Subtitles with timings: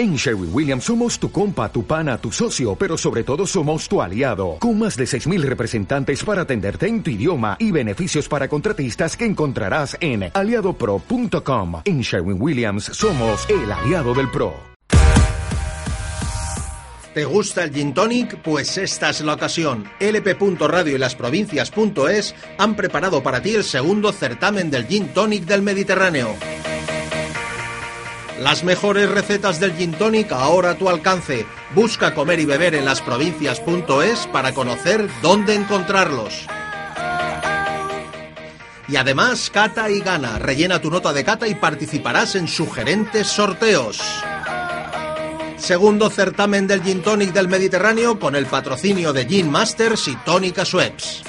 [0.00, 4.00] En Sherwin Williams somos tu compa, tu pana, tu socio, pero sobre todo somos tu
[4.00, 9.14] aliado, con más de 6.000 representantes para atenderte en tu idioma y beneficios para contratistas
[9.14, 11.82] que encontrarás en aliadopro.com.
[11.84, 14.54] En Sherwin Williams somos el aliado del PRO.
[17.12, 18.40] ¿Te gusta el Gin Tonic?
[18.40, 19.84] Pues esta es la ocasión.
[20.00, 25.60] LP.radio y las provincias.es han preparado para ti el segundo certamen del Gin Tonic del
[25.60, 26.36] Mediterráneo.
[28.40, 31.44] Las mejores recetas del gin tonic ahora a tu alcance.
[31.74, 36.46] Busca comer y beber en las provincias.es para conocer dónde encontrarlos.
[38.88, 40.38] Y además, cata y gana.
[40.38, 44.00] Rellena tu nota de cata y participarás en sugerentes sorteos.
[45.58, 50.64] Segundo certamen del Gin Tonic del Mediterráneo con el patrocinio de Gin Masters y Tónica
[50.64, 51.22] Schweppes.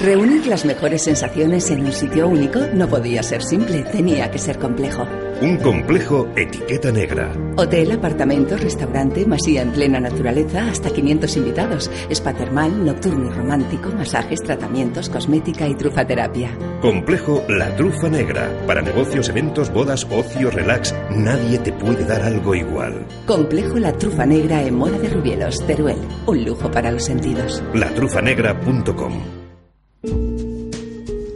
[0.00, 4.58] Reunir las mejores sensaciones en un sitio único no podía ser simple, tenía que ser
[4.58, 5.06] complejo.
[5.42, 7.30] Un complejo etiqueta negra.
[7.58, 13.90] Hotel, apartamento, restaurante, masía en plena naturaleza, hasta 500 invitados, spa termal, nocturno y romántico,
[13.90, 16.56] masajes, tratamientos, cosmética y trufaterapia.
[16.80, 18.50] Complejo La Trufa Negra.
[18.66, 23.06] Para negocios, eventos, bodas, ocio, relax, nadie te puede dar algo igual.
[23.26, 25.98] Complejo La Trufa Negra en Mora de Rubielos, Teruel.
[26.26, 27.62] Un lujo para los sentidos.
[27.74, 29.39] Latrufanegra.com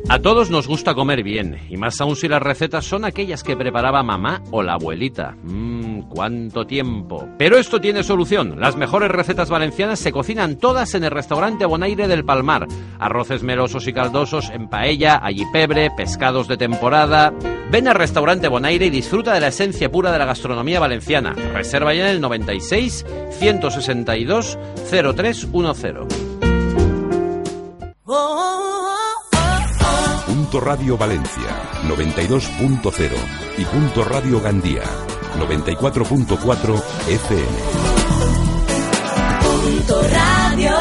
[0.08, 3.56] A todos nos gusta comer bien, y más aún si las recetas son aquellas que
[3.56, 5.34] preparaba mamá o la abuelita.
[5.42, 7.26] Mmm, cuánto tiempo.
[7.38, 8.60] Pero esto tiene solución.
[8.60, 12.66] Las mejores recetas valencianas se cocinan todas en el restaurante Bonaire del Palmar.
[12.98, 17.32] Arroces melosos y caldosos en paella, allipebre, pescados de temporada.
[17.70, 21.32] Ven al restaurante Bonaire y disfruta de la esencia pura de la gastronomía valenciana.
[21.54, 23.06] Reserva ya en el 96
[23.38, 24.58] 162
[24.90, 26.44] 0310.
[30.54, 33.10] Punto Radio Valencia 92.0
[33.58, 34.84] y Punto Radio Gandía
[35.36, 37.44] 94.4 FM.
[39.42, 40.76] Punto Radio.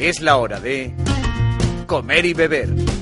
[0.00, 0.92] Es la hora de
[1.86, 2.95] comer y beber.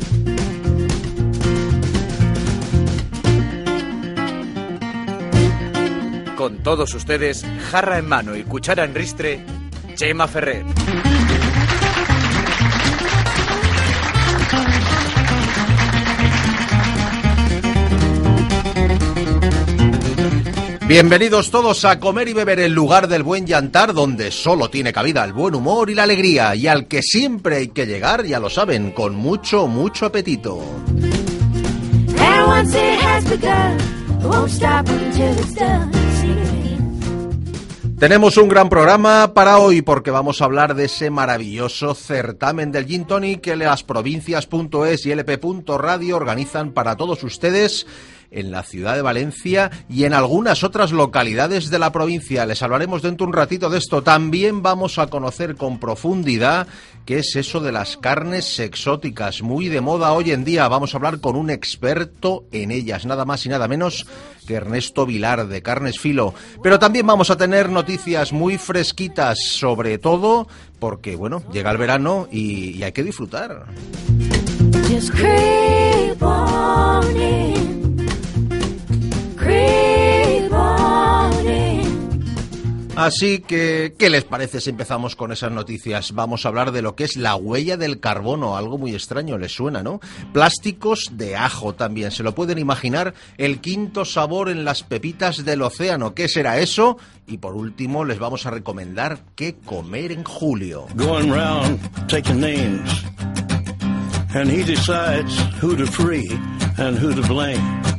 [6.44, 9.42] Con todos ustedes, jarra en mano y cuchara en ristre,
[9.94, 10.62] Chema Ferrer.
[20.86, 25.24] Bienvenidos todos a Comer y Beber, el lugar del buen yantar, donde solo tiene cabida
[25.24, 28.50] el buen humor y la alegría, y al que siempre hay que llegar, ya lo
[28.50, 30.60] saben, con mucho, mucho apetito.
[32.18, 33.80] And once it has begun,
[34.20, 36.03] it won't stop until it's done.
[37.98, 42.86] Tenemos un gran programa para hoy porque vamos a hablar de ese maravilloso certamen del
[42.86, 47.86] Gin Tonic que las provincias.es y lp.radio organizan para todos ustedes
[48.34, 52.44] en la ciudad de Valencia y en algunas otras localidades de la provincia.
[52.46, 54.02] Les hablaremos dentro de un ratito de esto.
[54.02, 56.66] También vamos a conocer con profundidad
[57.06, 60.68] qué es eso de las carnes exóticas, muy de moda hoy en día.
[60.68, 64.06] Vamos a hablar con un experto en ellas, nada más y nada menos
[64.46, 66.34] que Ernesto Vilar de Carnes Filo.
[66.62, 72.28] Pero también vamos a tener noticias muy fresquitas, sobre todo porque, bueno, llega el verano
[72.30, 73.66] y, hay que disfrutar.
[82.96, 86.12] Así que, ¿qué les parece si empezamos con esas noticias?
[86.12, 89.52] Vamos a hablar de lo que es la huella del carbono, algo muy extraño, les
[89.52, 90.00] suena, ¿no?
[90.32, 95.62] Plásticos de ajo también, se lo pueden imaginar, el quinto sabor en las pepitas del
[95.62, 96.96] océano, ¿qué será eso?
[97.26, 100.86] Y por último, les vamos a recomendar qué comer en julio.
[100.94, 103.04] going round taking names.
[104.34, 106.28] And he decides who to free
[106.78, 107.93] and who to blame.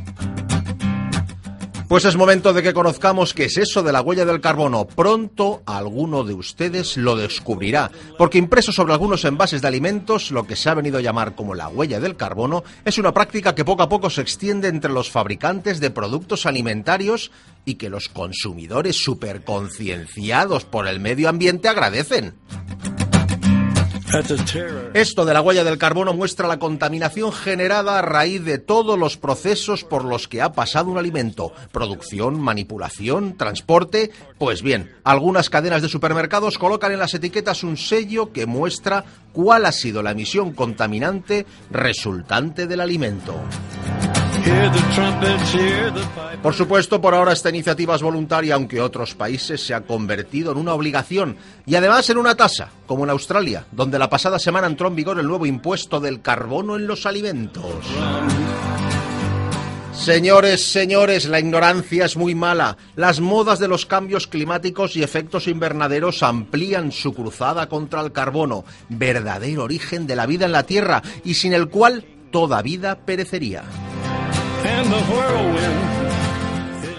[1.88, 4.88] Pues es momento de que conozcamos qué es eso de la huella del carbono.
[4.88, 10.56] Pronto alguno de ustedes lo descubrirá, porque impreso sobre algunos envases de alimentos, lo que
[10.56, 13.84] se ha venido a llamar como la huella del carbono, es una práctica que poco
[13.84, 17.30] a poco se extiende entre los fabricantes de productos alimentarios
[17.64, 22.34] y que los consumidores superconcienciados por el medio ambiente agradecen.
[24.94, 29.16] Esto de la huella del carbono muestra la contaminación generada a raíz de todos los
[29.16, 31.52] procesos por los que ha pasado un alimento.
[31.70, 34.10] Producción, manipulación, transporte.
[34.38, 39.66] Pues bien, algunas cadenas de supermercados colocan en las etiquetas un sello que muestra cuál
[39.66, 43.34] ha sido la emisión contaminante resultante del alimento.
[46.42, 50.58] Por supuesto, por ahora esta iniciativa es voluntaria, aunque otros países se ha convertido en
[50.58, 54.88] una obligación y además en una tasa, como en Australia, donde la pasada semana entró
[54.88, 57.64] en vigor el nuevo impuesto del carbono en los alimentos.
[59.92, 62.76] Señores, señores, la ignorancia es muy mala.
[62.94, 68.64] Las modas de los cambios climáticos y efectos invernaderos amplían su cruzada contra el carbono,
[68.88, 73.64] verdadero origen de la vida en la Tierra y sin el cual toda vida perecería.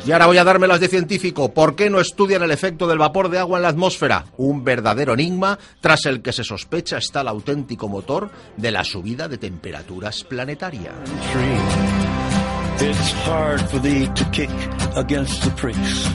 [0.08, 1.54] Y ahora voy a dármelas de científico.
[1.54, 4.24] ¿Por qué no estudian el efecto del vapor de agua en la atmósfera?
[4.38, 9.28] Un verdadero enigma tras el que se sospecha está el auténtico motor de la subida
[9.28, 10.94] de temperaturas planetarias.
[12.80, 14.50] It's hard for thee to kick
[14.96, 16.08] against the pricks.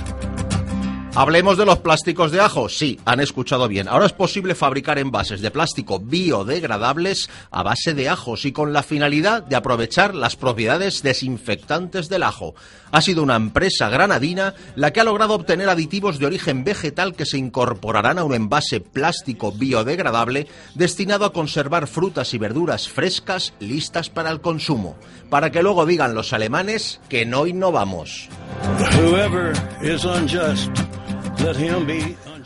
[1.15, 2.71] Hablemos de los plásticos de ajo.
[2.71, 3.87] Sí, han escuchado bien.
[3.87, 8.83] Ahora es posible fabricar envases de plástico biodegradables a base de ajos y con la
[8.83, 12.55] finalidad de aprovechar las propiedades desinfectantes del ajo.
[12.93, 17.27] Ha sido una empresa granadina la que ha logrado obtener aditivos de origen vegetal que
[17.27, 24.09] se incorporarán a un envase plástico biodegradable destinado a conservar frutas y verduras frescas listas
[24.09, 24.97] para el consumo,
[25.29, 28.31] para que luego digan los alemanes que no innovamos.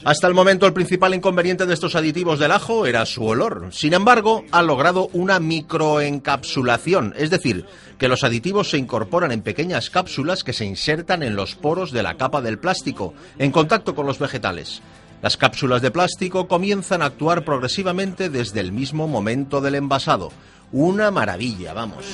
[0.05, 3.69] Hasta el momento el principal inconveniente de estos aditivos del ajo era su olor.
[3.73, 7.67] Sin embargo, ha logrado una microencapsulación, es decir,
[7.99, 12.03] que los aditivos se incorporan en pequeñas cápsulas que se insertan en los poros de
[12.03, 14.81] la capa del plástico, en contacto con los vegetales.
[15.23, 20.31] Las cápsulas de plástico comienzan a actuar progresivamente desde el mismo momento del envasado.
[20.73, 22.05] Una maravilla, vamos.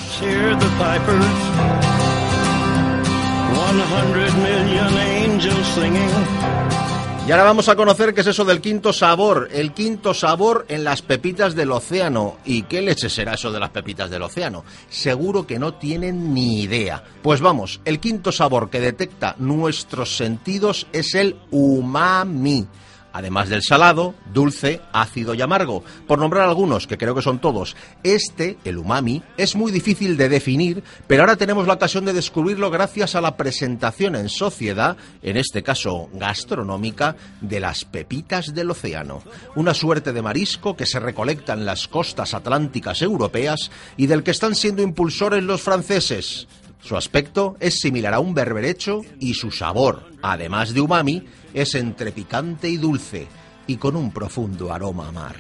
[7.25, 9.49] Y ahora vamos a conocer qué es eso del quinto sabor.
[9.53, 12.39] El quinto sabor en las pepitas del océano.
[12.45, 14.65] ¿Y qué leche será eso de las pepitas del océano?
[14.91, 17.05] Seguro que no tienen ni idea.
[17.23, 22.67] Pues vamos, el quinto sabor que detecta nuestros sentidos es el umami.
[23.13, 27.77] Además del salado, dulce, ácido y amargo, por nombrar algunos, que creo que son todos.
[28.03, 32.71] Este, el umami, es muy difícil de definir, pero ahora tenemos la ocasión de descubrirlo
[32.71, 39.23] gracias a la presentación en sociedad, en este caso gastronómica, de las pepitas del océano.
[39.57, 44.31] Una suerte de marisco que se recolecta en las costas atlánticas europeas y del que
[44.31, 46.47] están siendo impulsores los franceses.
[46.83, 51.25] Su aspecto es similar a un berberecho y su sabor, además de umami,
[51.55, 53.29] es entre picante y dulce
[53.69, 55.37] y con un profundo aroma a mar.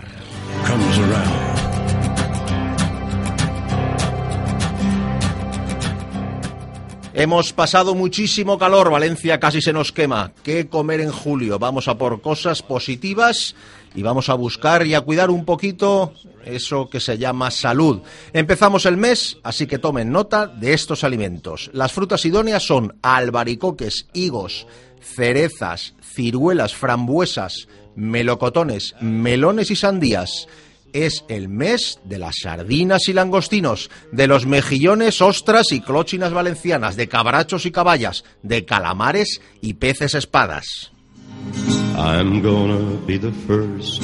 [7.14, 10.32] Hemos pasado muchísimo calor, Valencia casi se nos quema.
[10.42, 11.58] ¿Qué comer en julio?
[11.58, 13.54] Vamos a por cosas positivas
[13.94, 16.12] y vamos a buscar y a cuidar un poquito
[16.44, 18.00] eso que se llama salud.
[18.32, 21.70] Empezamos el mes, así que tomen nota de estos alimentos.
[21.72, 24.66] Las frutas idóneas son albaricoques, higos,
[25.00, 30.48] cerezas, ciruelas, frambuesas, melocotones, melones y sandías.
[30.92, 36.96] Es el mes de las sardinas y langostinos, de los mejillones, ostras y clóchinas valencianas,
[36.96, 40.92] de cabrachos y caballas, de calamares y peces espadas.
[41.96, 44.02] I'm gonna be the first.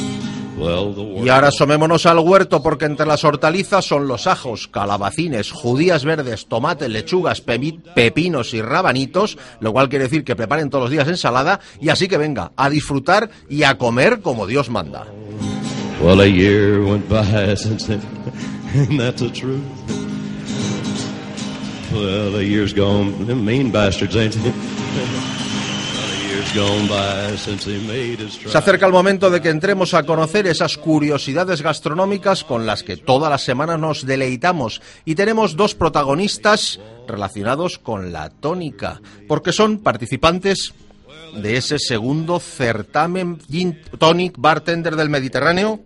[0.59, 5.53] Well, the Y ahora asomémonos al huerto porque entre las hortalizas son los ajos, calabacines,
[5.53, 10.91] judías verdes, tomates, lechugas, pepinos y rabanitos, lo cual quiere decir que preparen todos los
[10.91, 15.07] días ensalada y así que venga, a disfrutar y a comer como Dios manda.
[16.03, 18.01] Well, a year went by since then,
[18.75, 19.63] and that's the truth.
[21.93, 24.53] Well, a year's gone, them mean bastards, ain't they?
[28.51, 32.97] Se acerca el momento de que entremos a conocer esas curiosidades gastronómicas con las que
[32.97, 34.81] todas las semanas nos deleitamos.
[35.05, 40.73] Y tenemos dos protagonistas relacionados con la tónica, porque son participantes
[41.37, 45.81] de ese segundo certamen Gin Tonic Bartender del Mediterráneo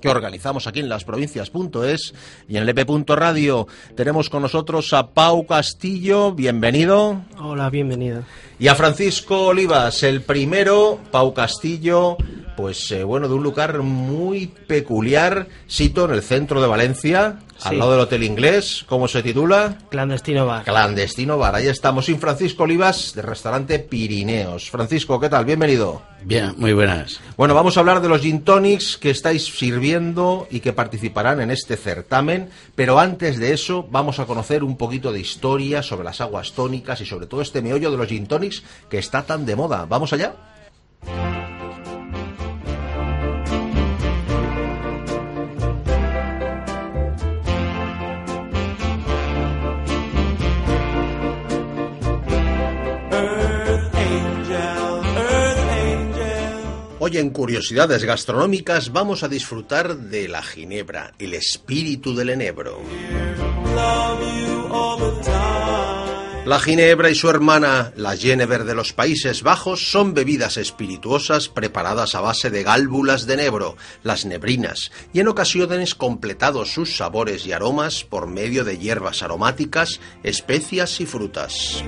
[0.00, 2.14] que organizamos aquí en las provincias.es
[2.48, 3.66] y en lepe.radio.
[3.94, 7.22] Tenemos con nosotros a Pau Castillo, bienvenido.
[7.38, 8.22] Hola, bienvenido.
[8.58, 12.16] Y a Francisco Olivas, el primero, Pau Castillo,
[12.58, 17.78] pues eh, bueno, de un lugar muy peculiar, sito en el centro de Valencia, al
[17.78, 19.78] lado del Hotel Inglés, ¿cómo se titula?
[19.90, 20.64] Clandestino Bar.
[20.64, 24.70] Clandestino Bar, ahí estamos, sin Francisco Olivas, del restaurante Pirineos.
[24.70, 25.44] Francisco, ¿qué tal?
[25.44, 26.02] Bienvenido.
[26.24, 27.20] Bien, muy buenas.
[27.36, 31.52] Bueno, vamos a hablar de los gin tonics que estáis sirviendo y que participarán en
[31.52, 36.20] este certamen, pero antes de eso vamos a conocer un poquito de historia sobre las
[36.20, 39.54] aguas tónicas y sobre todo este meollo de los gin tonics que está tan de
[39.54, 39.86] moda.
[39.88, 40.34] ¿Vamos allá?
[57.18, 62.80] En Curiosidades Gastronómicas vamos a disfrutar de la ginebra, el espíritu del enebro.
[66.46, 72.14] La ginebra y su hermana, la Genever de los Países Bajos, son bebidas espirituosas preparadas
[72.14, 77.50] a base de gálbulas de nebro, las nebrinas, y en ocasiones completados sus sabores y
[77.50, 81.82] aromas por medio de hierbas aromáticas, especias y frutas.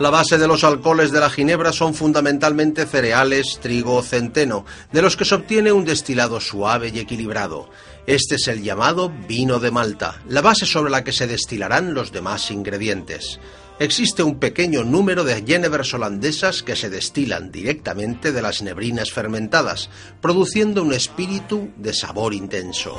[0.00, 5.00] La base de los alcoholes de la ginebra son fundamentalmente cereales, trigo o centeno, de
[5.00, 7.70] los que se obtiene un destilado suave y equilibrado.
[8.04, 12.10] Este es el llamado vino de Malta, la base sobre la que se destilarán los
[12.10, 13.38] demás ingredientes.
[13.78, 19.90] Existe un pequeño número de genevers holandesas que se destilan directamente de las nebrinas fermentadas,
[20.20, 22.96] produciendo un espíritu de sabor intenso.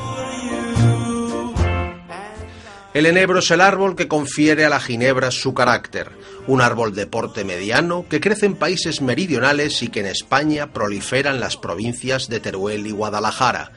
[2.96, 6.12] El enebro es el árbol que confiere a la ginebra su carácter,
[6.48, 11.32] un árbol de porte mediano que crece en países meridionales y que en España prolifera
[11.32, 13.72] en las provincias de Teruel y Guadalajara,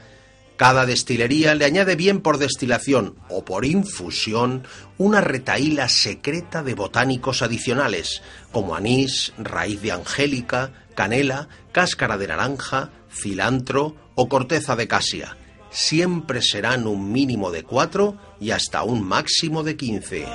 [0.59, 7.41] cada destilería le añade bien por destilación o por infusión una retaíla secreta de botánicos
[7.41, 8.21] adicionales,
[8.51, 15.37] como anís, raíz de angélica, canela, cáscara de naranja, cilantro o corteza de casia.
[15.71, 20.25] Siempre serán un mínimo de cuatro y hasta un máximo de quince.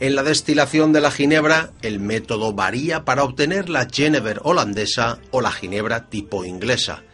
[0.00, 5.40] En la destilación de la ginebra, el método varía para obtener la Genever holandesa o
[5.40, 7.04] la ginebra tipo inglesa.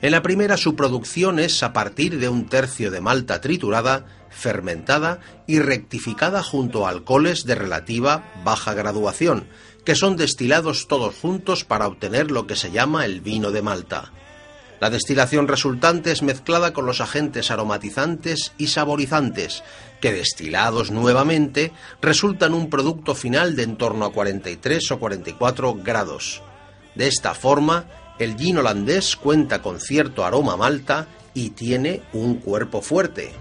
[0.00, 5.18] En la primera su producción es a partir de un tercio de malta triturada, fermentada
[5.48, 9.48] y rectificada junto a alcoholes de relativa baja graduación,
[9.84, 14.12] que son destilados todos juntos para obtener lo que se llama el vino de Malta.
[14.80, 19.64] La destilación resultante es mezclada con los agentes aromatizantes y saborizantes,
[20.00, 26.42] que destilados nuevamente resultan un producto final de en torno a 43 o 44 grados.
[26.94, 27.86] De esta forma,
[28.18, 33.32] el gin holandés cuenta con cierto aroma malta y tiene un cuerpo fuerte.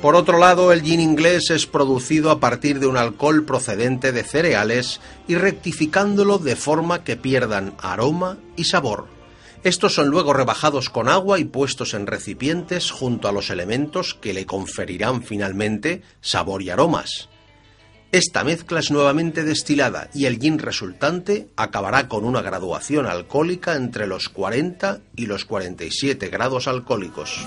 [0.00, 4.22] Por otro lado, el gin inglés es producido a partir de un alcohol procedente de
[4.22, 9.17] cereales y rectificándolo de forma que pierdan aroma y sabor.
[9.64, 14.32] Estos son luego rebajados con agua y puestos en recipientes junto a los elementos que
[14.32, 17.28] le conferirán finalmente sabor y aromas.
[18.10, 24.06] Esta mezcla es nuevamente destilada y el gin resultante acabará con una graduación alcohólica entre
[24.06, 27.44] los 40 y los 47 grados alcohólicos.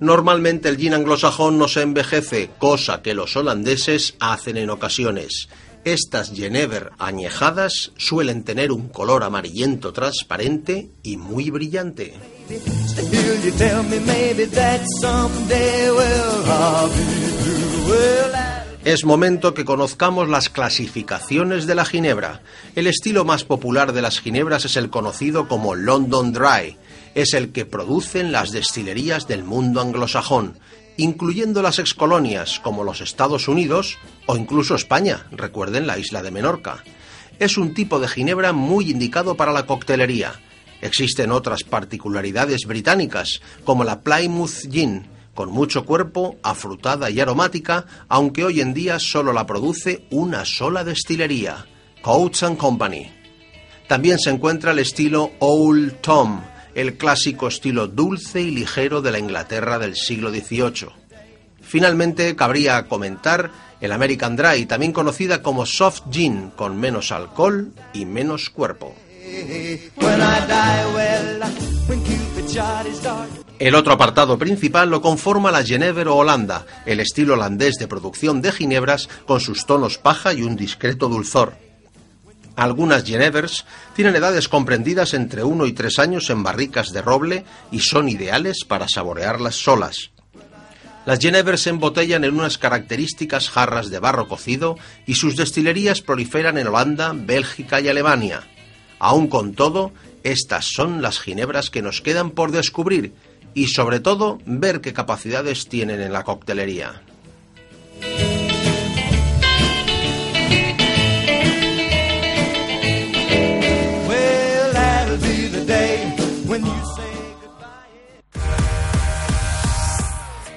[0.00, 5.48] Normalmente el gin anglosajón no se envejece, cosa que los holandeses hacen en ocasiones.
[5.88, 12.12] Estas Genever añejadas suelen tener un color amarillento transparente y muy brillante.
[18.84, 22.42] Es momento que conozcamos las clasificaciones de la ginebra.
[22.74, 26.76] El estilo más popular de las ginebras es el conocido como London Dry.
[27.14, 30.58] Es el que producen las destilerías del mundo anglosajón,
[30.98, 36.84] incluyendo las excolonias como los Estados Unidos o incluso España, recuerden la isla de Menorca.
[37.38, 40.34] Es un tipo de ginebra muy indicado para la coctelería
[40.80, 48.44] Existen otras particularidades británicas, como la Plymouth Gin, con mucho cuerpo, afrutada y aromática, aunque
[48.44, 51.66] hoy en día solo la produce una sola destilería,
[52.02, 53.10] Coates Company.
[53.88, 56.42] También se encuentra el estilo Old Tom,
[56.74, 60.88] el clásico estilo dulce y ligero de la Inglaterra del siglo XVIII.
[61.60, 68.06] Finalmente, cabría comentar el American Dry, también conocida como soft gin, con menos alcohol y
[68.06, 68.94] menos cuerpo.
[73.58, 78.40] El otro apartado principal lo conforma la Genever o Holanda, el estilo holandés de producción
[78.40, 81.67] de ginebras con sus tonos paja y un discreto dulzor.
[82.58, 87.78] Algunas Genevers tienen edades comprendidas entre 1 y 3 años en barricas de roble y
[87.78, 90.10] son ideales para saborearlas solas.
[91.06, 96.58] Las Genevers se embotellan en unas características jarras de barro cocido y sus destilerías proliferan
[96.58, 98.40] en Holanda, Bélgica y Alemania.
[98.98, 99.92] Aún con todo,
[100.24, 103.12] estas son las ginebras que nos quedan por descubrir
[103.54, 107.02] y sobre todo ver qué capacidades tienen en la coctelería.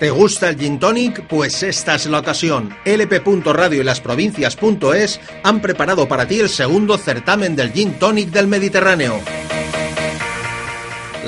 [0.01, 1.27] ¿Te gusta el gin tonic?
[1.27, 2.75] Pues esta es la ocasión.
[2.86, 8.48] LP.radio y las provincias.es han preparado para ti el segundo certamen del gin tonic del
[8.48, 9.20] Mediterráneo.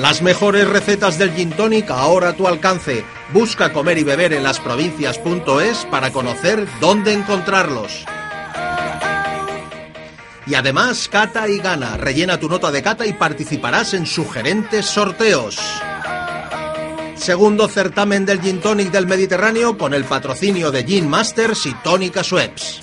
[0.00, 4.42] Las mejores recetas del gin tonic ahora a tu alcance Busca comer y beber en
[4.42, 8.04] las provincias.es para conocer dónde encontrarlos.
[10.48, 11.96] Y además, cata y gana.
[11.96, 15.60] Rellena tu nota de cata y participarás en sugerentes sorteos.
[17.24, 22.22] Segundo certamen del Gin Tonic del Mediterráneo con el patrocinio de Gin Masters y Tónica
[22.22, 22.82] Schweppes.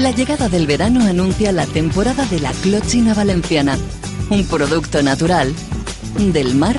[0.00, 3.78] La llegada del verano anuncia la temporada de la clochina valenciana,
[4.30, 5.54] un producto natural
[6.18, 6.76] del mar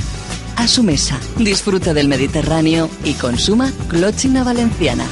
[0.58, 1.22] a su mesa.
[1.38, 5.06] Disfruta del Mediterráneo y consuma clochina valenciana.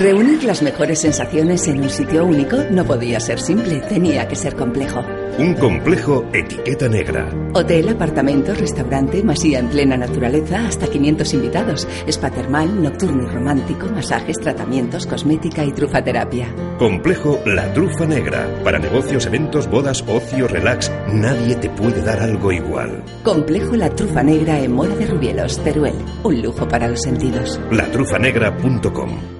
[0.00, 4.56] Reunir las mejores sensaciones en un sitio único no podía ser simple, tenía que ser
[4.56, 5.04] complejo.
[5.38, 7.28] Un complejo etiqueta negra.
[7.52, 11.86] Hotel, apartamento, restaurante, masía en plena naturaleza, hasta 500 invitados.
[12.06, 16.48] Spa termal, nocturno y romántico, masajes, tratamientos, cosmética y trufaterapia.
[16.78, 18.48] Complejo La Trufa Negra.
[18.64, 23.04] Para negocios, eventos, bodas, ocio, relax, nadie te puede dar algo igual.
[23.22, 25.96] Complejo La Trufa Negra en Mora de Rubielos, Teruel.
[26.22, 27.60] Un lujo para los sentidos.
[27.70, 29.39] Latrufanegra.com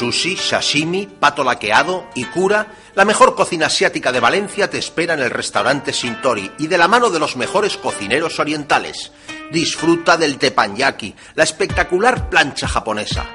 [0.00, 5.20] Sushi, sashimi, pato laqueado y cura, la mejor cocina asiática de Valencia te espera en
[5.20, 9.12] el restaurante Sintori y de la mano de los mejores cocineros orientales.
[9.52, 13.26] Disfruta del teppanyaki, la espectacular plancha japonesa.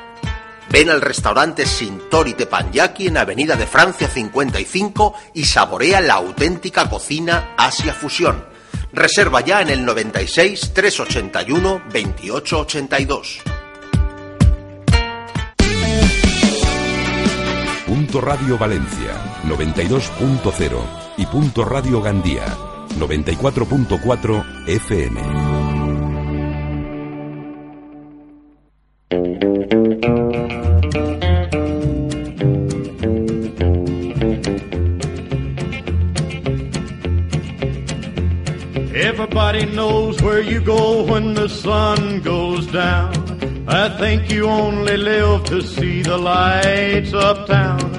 [0.72, 7.54] Ven al restaurante Sintori Teppanyaki en Avenida de Francia 55 y saborea la auténtica cocina
[7.58, 8.44] Asia Fusión.
[8.92, 13.55] Reserva ya en el 96 381 2882.
[18.22, 20.78] Radio Valencia 92.0
[21.18, 22.46] y Punto Radio Gandía
[23.00, 25.56] 94.4 FM.
[38.96, 43.14] Everybody knows where you go when the sun goes down.
[43.68, 47.95] I think you only live to see the lights uptown.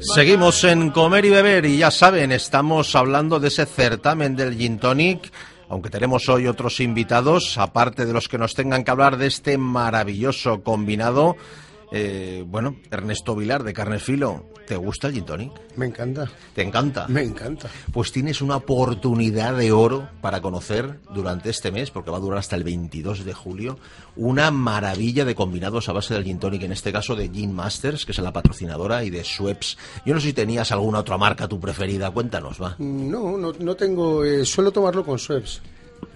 [0.00, 4.78] Seguimos en Comer y Beber y ya saben, estamos hablando de ese certamen del Gin
[4.78, 5.32] Tonic,
[5.68, 9.58] aunque tenemos hoy otros invitados, aparte de los que nos tengan que hablar de este
[9.58, 11.36] maravilloso combinado.
[11.90, 15.52] Eh, bueno, Ernesto Vilar de Carnefilo, ¿te gusta el Gin Tonic?
[15.76, 16.30] Me encanta.
[16.54, 17.06] ¿Te encanta?
[17.08, 17.68] Me encanta.
[17.92, 22.38] Pues tienes una oportunidad de oro para conocer durante este mes, porque va a durar
[22.38, 23.78] hasta el 22 de julio,
[24.16, 28.04] una maravilla de combinados a base del Gin Tonic, en este caso de Gin Masters,
[28.06, 29.76] que es la patrocinadora, y de Schweppes.
[30.06, 32.76] Yo no sé si tenías alguna otra marca tu preferida, cuéntanos, va.
[32.78, 34.24] No, no, no tengo.
[34.24, 35.60] eh, suelo tomarlo con Schweppes.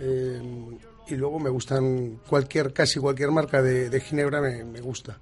[0.01, 0.41] Eh,
[1.09, 5.19] y luego me gustan cualquier, casi cualquier marca de, de ginebra me, me gusta.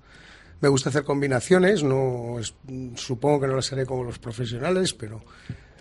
[0.60, 2.54] Me gusta hacer combinaciones, no es-
[2.96, 5.20] supongo que no las haré como los profesionales, pero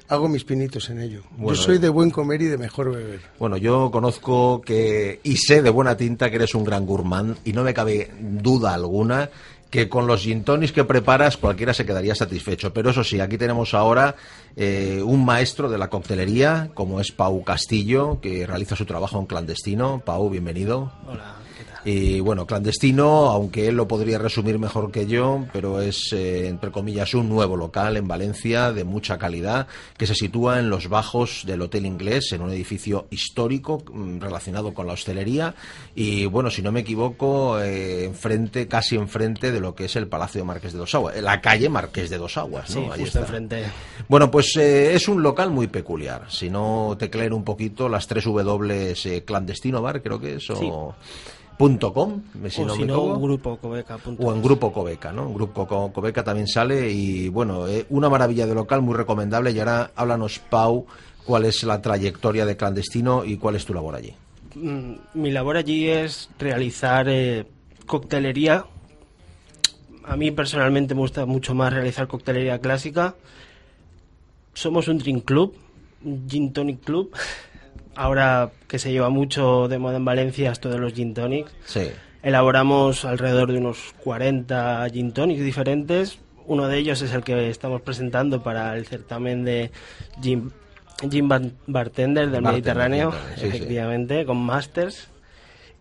[0.09, 1.23] hago mis pinitos en ello.
[1.37, 1.79] Bueno, Yo soy eh.
[1.79, 3.21] de buen comer y de mejor beber.
[3.39, 7.53] Bueno, yo conozco que y sé de buena tinta que eres un gran gourmand y
[7.53, 9.29] no me cabe duda alguna
[9.71, 12.71] que con los gin tonics que preparas cualquiera se quedaría satisfecho.
[12.71, 14.15] Pero eso sí, aquí tenemos ahora
[14.55, 19.25] eh, un maestro de la coctelería, como es Pau Castillo, que realiza su trabajo en
[19.25, 20.01] clandestino.
[20.05, 20.91] Pau, bienvenido.
[21.07, 21.35] Hola.
[21.85, 26.71] Y bueno, clandestino, aunque él lo podría resumir mejor que yo, pero es, eh, entre
[26.71, 31.43] comillas, un nuevo local en Valencia de mucha calidad que se sitúa en los bajos
[31.45, 35.53] del Hotel Inglés, en un edificio histórico mm, relacionado con la hostelería.
[35.93, 40.07] Y bueno, si no me equivoco, eh, enfrente, casi enfrente de lo que es el
[40.07, 42.67] Palacio de Marqués de Dos Aguas, la calle Marqués de Dos Aguas.
[42.75, 42.81] ¿no?
[42.81, 43.19] Sí, Ahí justo está.
[43.19, 43.63] enfrente.
[44.09, 46.25] Bueno, pues eh, es un local muy peculiar.
[46.29, 50.55] Si no tecleen un poquito las tres W eh, clandestino bar, creo que es, o
[50.55, 50.71] Sí.
[51.57, 52.95] Punto .com, si o no si me no.
[54.17, 55.33] O en Grupo Cobeca, ¿no?
[55.33, 59.51] Grupo Co- Cobeca también sale y bueno, eh, una maravilla de local muy recomendable.
[59.51, 60.85] Y ahora háblanos, Pau,
[61.25, 64.13] cuál es la trayectoria de clandestino y cuál es tu labor allí.
[64.55, 67.45] Mm, Mi labor allí es realizar eh,
[67.85, 68.65] coctelería.
[70.05, 73.15] A mí personalmente me gusta mucho más realizar coctelería clásica.
[74.53, 75.55] Somos un drink club,
[76.03, 77.11] un gin tonic club.
[77.95, 81.51] Ahora que se lleva mucho de moda en Valencia esto de los gin tonics.
[81.65, 81.87] Sí.
[82.23, 86.19] Elaboramos alrededor de unos 40 gin tonics diferentes.
[86.47, 89.71] Uno de ellos es el que estamos presentando para el certamen de
[90.21, 90.51] Gin,
[91.09, 93.47] gin Bar- Bartender del Bartender, Mediterráneo, sí, sí.
[93.47, 95.07] efectivamente, con Masters.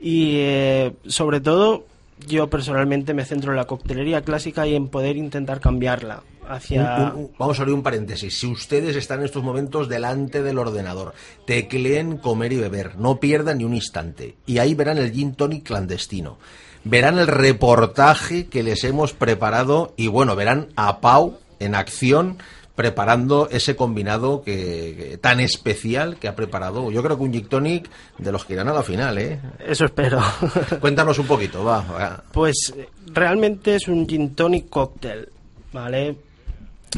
[0.00, 1.84] Y eh, sobre todo,
[2.26, 6.96] yo personalmente me centro en la coctelería clásica y en poder intentar cambiarla hacia...
[6.96, 8.38] Un- un- un- vamos a abrir un paréntesis.
[8.38, 11.14] Si ustedes están en estos momentos delante del ordenador,
[11.46, 14.34] tecleen comer y beber, no pierdan ni un instante.
[14.46, 16.38] Y ahí verán el gin tonic clandestino.
[16.84, 22.38] Verán el reportaje que les hemos preparado y bueno, verán a Pau en acción
[22.74, 26.90] preparando ese combinado que, que- tan especial que ha preparado.
[26.90, 29.38] Yo creo que un gin tonic de los que irán a la final, ¿eh?
[29.64, 30.20] Eso espero.
[30.80, 31.80] Cuéntanos un poquito, va.
[31.82, 32.24] va.
[32.32, 35.28] Pues eh, realmente es un gin tonic cóctel,
[35.72, 36.16] ¿vale?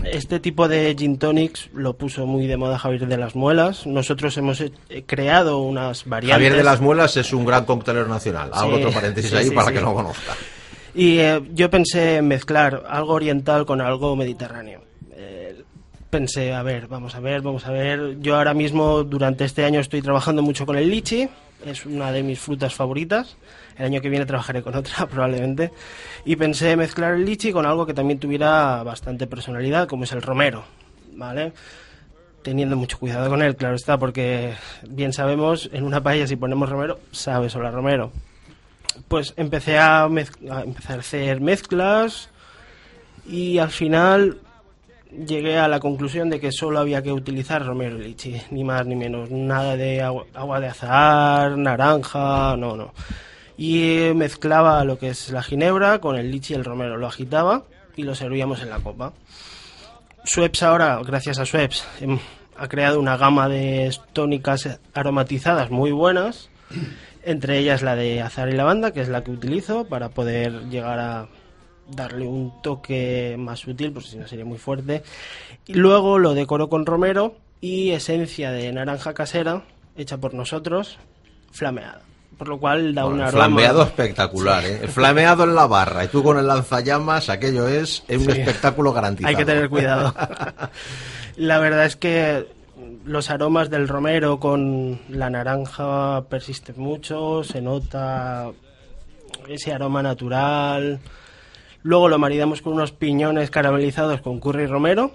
[0.04, 3.86] Este tipo de gin tonics lo puso muy de moda Javier de las Muelas.
[3.86, 4.72] Nosotros hemos eh,
[5.06, 6.34] creado unas variantes.
[6.34, 8.50] Javier de las Muelas es un gran coctelero nacional.
[8.52, 10.34] Hago Sí, otro paréntesis sí, ahí sí, para que no conozca.
[10.94, 14.82] Y eh, yo pensé en mezclar algo oriental con algo mediterráneo.
[16.16, 18.18] Pensé, a ver, vamos a ver, vamos a ver.
[18.20, 21.28] Yo ahora mismo, durante este año, estoy trabajando mucho con el lichi.
[21.62, 23.36] Es una de mis frutas favoritas.
[23.76, 25.72] El año que viene trabajaré con otra, probablemente.
[26.24, 30.22] Y pensé mezclar el lichi con algo que también tuviera bastante personalidad, como es el
[30.22, 30.64] romero.
[31.12, 31.52] ¿Vale?
[32.40, 34.54] Teniendo mucho cuidado con él, claro está, porque
[34.88, 38.10] bien sabemos, en una paella si ponemos romero, sabe a romero
[39.08, 42.30] pues empecé a empezar a hacer mezclas
[43.28, 44.38] y al final
[45.10, 48.86] llegué a la conclusión de que solo había que utilizar romero y lichi, ni más
[48.86, 52.92] ni menos, nada de agua, de azahar, naranja, no, no.
[53.56, 57.06] Y eh, mezclaba lo que es la ginebra con el lichi y el romero, lo
[57.06, 57.64] agitaba
[57.96, 59.12] y lo servíamos en la copa.
[60.24, 62.18] Schweppes ahora, gracias a Schweppes, em,
[62.56, 66.50] ha creado una gama de tónicas aromatizadas muy buenas,
[67.22, 70.98] entre ellas la de azahar y lavanda, que es la que utilizo para poder llegar
[70.98, 71.28] a
[71.90, 75.02] darle un toque más sutil, porque si no sería muy fuerte.
[75.66, 79.62] Y luego lo decoro con romero y esencia de naranja casera,
[79.96, 80.98] hecha por nosotros,
[81.52, 82.02] flameada.
[82.38, 83.30] Por lo cual da un aroma...
[83.32, 84.80] flameado espectacular, ¿eh?
[84.82, 88.30] El flameado en la barra y tú con el lanzallamas, aquello es un Sí.
[88.30, 89.30] espectáculo garantizado.
[89.30, 90.14] Hay que tener cuidado.
[91.36, 92.46] la verdad es que
[93.06, 98.50] los aromas del romero con la naranja persisten mucho, se nota
[99.48, 100.98] ese aroma natural.
[101.82, 105.12] Luego lo maridamos con unos piñones caramelizados con curry y romero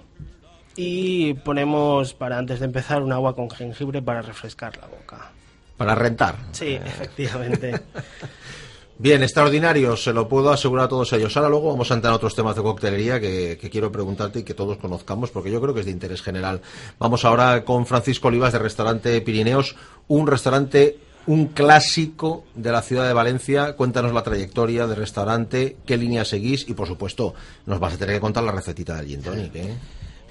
[0.76, 5.30] y ponemos para antes de empezar un agua con jengibre para refrescar la boca.
[5.76, 6.36] Para rentar.
[6.52, 7.80] Sí, efectivamente.
[8.98, 11.36] Bien, extraordinario, se lo puedo asegurar a todos ellos.
[11.36, 14.42] Ahora luego vamos a entrar en otros temas de coctelería que, que quiero preguntarte y
[14.44, 16.60] que todos conozcamos porque yo creo que es de interés general.
[16.98, 19.74] Vamos ahora con Francisco Olivas de Restaurante Pirineos,
[20.06, 23.74] un restaurante, un clásico de la ciudad de Valencia.
[23.74, 27.34] Cuéntanos la trayectoria del restaurante, qué línea seguís y por supuesto
[27.66, 29.22] nos vas a tener que contar la recetita del gin
[29.54, 29.74] ¿eh?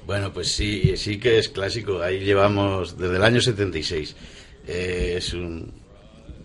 [0.06, 2.02] Bueno, pues sí, sí que es clásico.
[2.02, 4.16] Ahí llevamos desde el año 76.
[4.68, 5.72] Eh, es un,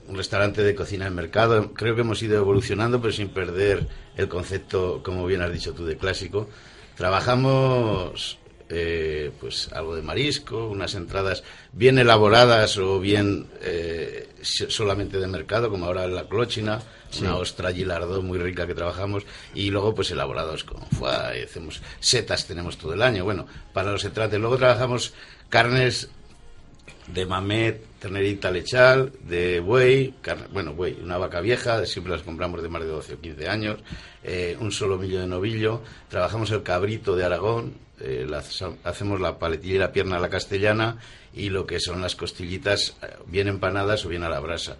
[0.08, 1.72] un restaurante de cocina en mercado.
[1.72, 5.84] Creo que hemos ido evolucionando, pero sin perder el concepto, como bien has dicho tú,
[5.84, 6.48] de clásico.
[6.96, 15.18] Trabajamos eh, pues algo de marisco, unas entradas bien elaboradas o bien eh, so- solamente
[15.18, 17.22] de mercado, como ahora la clochina, Sí.
[17.22, 19.22] una ostra gilardó muy rica que trabajamos
[19.54, 23.92] y luego pues elaborados con foie, y hacemos setas tenemos todo el año, bueno, para
[23.92, 24.40] los setrates.
[24.40, 25.14] Luego trabajamos
[25.48, 26.08] carnes
[27.06, 32.60] de mamet, ternerita lechal, de buey, carne- bueno, buey, una vaca vieja, siempre las compramos
[32.60, 33.78] de más de 12 o 15 años,
[34.24, 38.26] eh, un solomillo de novillo, trabajamos el cabrito de Aragón, eh,
[38.84, 40.98] hacemos la paletilla y la pierna a la castellana
[41.32, 44.76] y lo que son las costillitas eh, bien empanadas o bien a la brasa.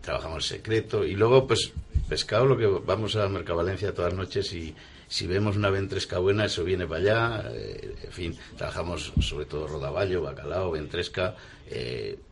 [0.00, 1.72] Trabajamos secreto y luego pues
[2.08, 4.74] pescado, lo que vamos a Mercavalencia todas las noches y
[5.06, 7.50] si vemos una ventresca buena, eso viene para allá.
[7.52, 11.34] eh, en fin, trabajamos sobre todo rodaballo, bacalao, ventresca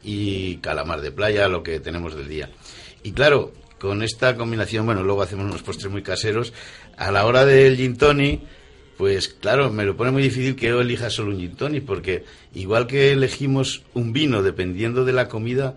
[0.03, 2.51] y calamar de playa, lo que tenemos del día.
[3.05, 6.53] Y claro, con esta combinación, bueno, luego hacemos unos postres muy caseros.
[6.97, 8.43] A la hora del gin tonic,
[8.99, 12.25] pues claro, me lo pone muy difícil que yo elija solo un gin tonic, porque
[12.55, 15.77] igual que elegimos un vino dependiendo de la comida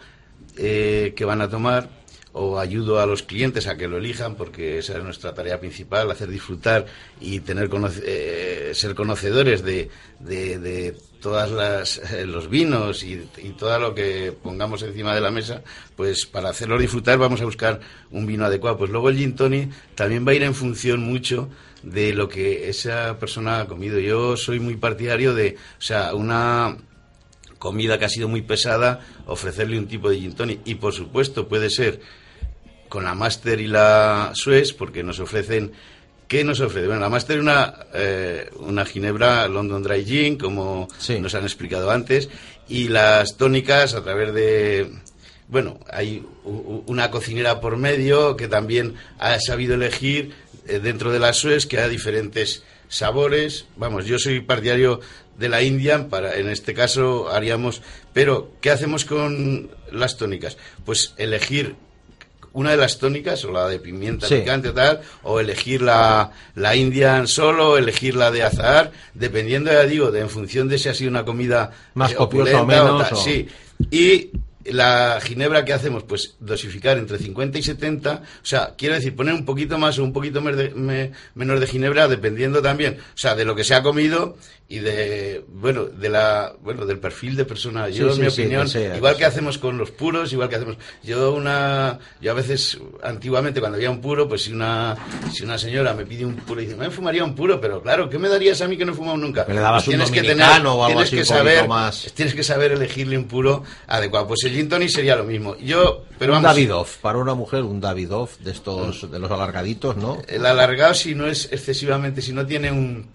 [0.57, 2.01] eh, que van a tomar,
[2.33, 6.09] o ayudo a los clientes a que lo elijan, porque esa es nuestra tarea principal,
[6.09, 6.85] hacer disfrutar
[7.19, 7.69] y tener
[8.05, 13.93] eh, ser conocedores de, de, de todas las eh, los vinos y, y todo lo
[13.93, 15.61] que pongamos encima de la mesa,
[15.95, 17.81] pues para hacerlo disfrutar vamos a buscar
[18.11, 18.77] un vino adecuado.
[18.77, 21.49] Pues luego el gin tonic también va a ir en función mucho
[21.83, 23.99] de lo que esa persona ha comido.
[23.99, 26.77] Yo soy muy partidario de, o sea, una
[27.57, 30.61] comida que ha sido muy pesada, ofrecerle un tipo de gin tonic.
[30.65, 32.01] Y por supuesto puede ser
[32.89, 35.71] con la Master y la Suez, porque nos ofrecen...
[36.27, 36.87] ¿Qué nos ofrece?
[36.87, 40.87] Bueno, la Master es una, eh, una ginebra London Dry Gin, como
[41.19, 42.29] nos han explicado antes,
[42.69, 44.91] y las tónicas a través de...
[45.51, 50.31] Bueno, hay una cocinera por medio que también ha sabido elegir
[50.67, 53.65] eh, dentro de la Suez que hay diferentes sabores.
[53.75, 55.01] Vamos, yo soy partidario
[55.37, 57.81] de la Indian, para, en este caso haríamos...
[58.13, 60.57] Pero, ¿qué hacemos con las tónicas?
[60.85, 61.75] Pues elegir
[62.53, 64.35] una de las tónicas, o la de pimienta Sí.
[64.35, 69.71] picante o tal, o elegir la, la Indian solo, o elegir la de azahar, dependiendo,
[69.71, 72.65] ya digo, de, en función de si ha sido una comida Más eh, copiosa o
[72.65, 73.17] menos, tal.
[73.17, 73.47] o- Sí.
[73.89, 74.31] Y
[74.65, 79.33] la ginebra que hacemos, pues dosificar entre 50 y 70, o sea, quiero decir, poner
[79.33, 83.35] un poquito más o un poquito de- me- menos de ginebra, dependiendo también, o sea,
[83.35, 87.43] de lo que se ha comido y de, bueno, de la, bueno, del perfil de
[87.45, 87.89] persona.
[87.89, 90.77] Yo, Sí, en mi sí, opinión, igual que hacemos con los puros, igual que hacemos,
[91.03, 94.95] yo una, yo a veces, antiguamente cuando había un puro, pues si una,
[95.33, 98.09] si una señora me pide un puro y dice, me fumaría un puro, pero claro,
[98.09, 99.45] ¿qué me darías a mí que no he fumado nunca?
[99.47, 102.11] Le dabas Pues un tienes que dominicano o algo tienes así, que saber, más.
[102.13, 104.27] tienes que saber elegirle un puro adecuado.
[104.27, 105.55] Pues el gin tonic sería lo mismo.
[105.57, 109.95] Yo, pero un vamos, Davidoff, para una mujer un Davidoff de estos, de los alargaditos,
[109.97, 110.21] ¿no?
[110.27, 113.07] el alargado si no es excesivamente, si no tiene un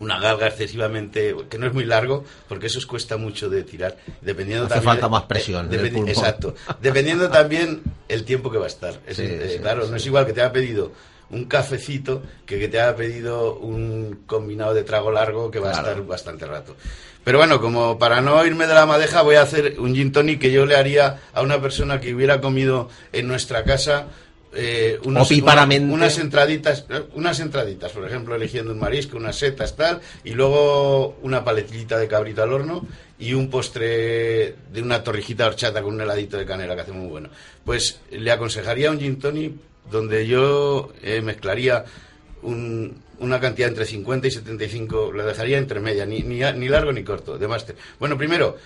[0.00, 3.96] una galga excesivamente que no es muy largo porque eso os cuesta mucho de tirar
[4.20, 6.54] dependiendo Hace también falta más presión dependi- exacto.
[6.82, 9.00] Dependiendo también el tiempo que va a estar.
[9.06, 10.90] Es- Sí, eh, sí, claro no es igual que te haya pedido
[11.30, 15.86] un cafecito que que te haya pedido un combinado de trago largo que va Claro.
[15.86, 16.76] a estar bastante rato
[17.24, 20.38] pero bueno, como para no irme de la madeja, voy a hacer un gin tonic
[20.40, 24.08] que yo le haría a una persona que hubiera comido en nuestra casa
[24.56, 25.50] eh, unos- una-
[25.94, 31.16] unas entraditas, eh, unas entraditas, por ejemplo, eligiendo un marisco, unas setas, tal, y luego
[31.22, 32.86] una paletita de cabrito al horno
[33.18, 37.08] y un postre de una torrijita horchata con un heladito de canela que hace muy
[37.08, 37.30] bueno.
[37.64, 39.54] Pues le aconsejaría un gin tonic
[39.90, 41.84] donde yo eh, mezclaría
[42.42, 46.92] un- una cantidad entre 50 y 75, la dejaría entre media, ni, ni, ni largo
[46.92, 47.76] ni corto, de máster.
[48.00, 48.56] Bueno, primero,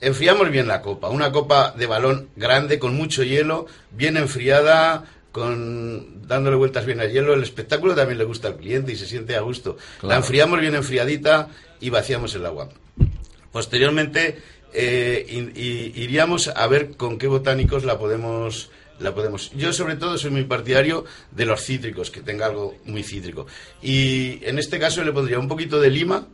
[0.00, 6.26] enfriamos bien la copa, una copa de balón grande con mucho hielo, bien enfriada, con
[6.28, 7.34] dándole vueltas bien al hielo.
[7.34, 9.76] El espectáculo también le gusta al cliente y se siente a gusto.
[10.02, 11.48] La enfriamos bien enfriadita
[11.80, 12.68] y vaciamos el agua.
[13.52, 14.38] Posteriormente
[14.72, 19.50] eh, i- iríamos a ver con qué botánicos la podemos la podemos.
[19.54, 23.46] Yo sobre todo soy muy partidario de los cítricos, que tenga algo muy cítrico.
[23.82, 26.26] Y en este caso le pondría un poquito de lima,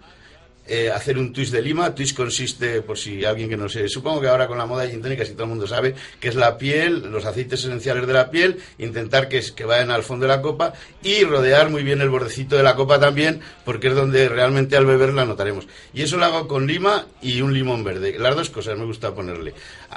[0.67, 1.95] eh, hacer un twist de lima.
[1.95, 5.03] Twist consiste, por si alguien que no sé, supongo que ahora con la moda gin
[5.15, 8.57] casi todo el mundo sabe, que es la piel, los aceites esenciales de la piel,
[8.79, 10.73] intentar que, es- que vayan al fondo de la copa
[11.03, 14.87] y rodear muy bien el bordecito de la copa también, porque es donde realmente al
[14.87, 15.67] beber la notaremos.
[15.93, 18.17] Y eso lo hago con lima y un limón verde.
[18.19, 19.53] Las dos cosas me gusta ponerle.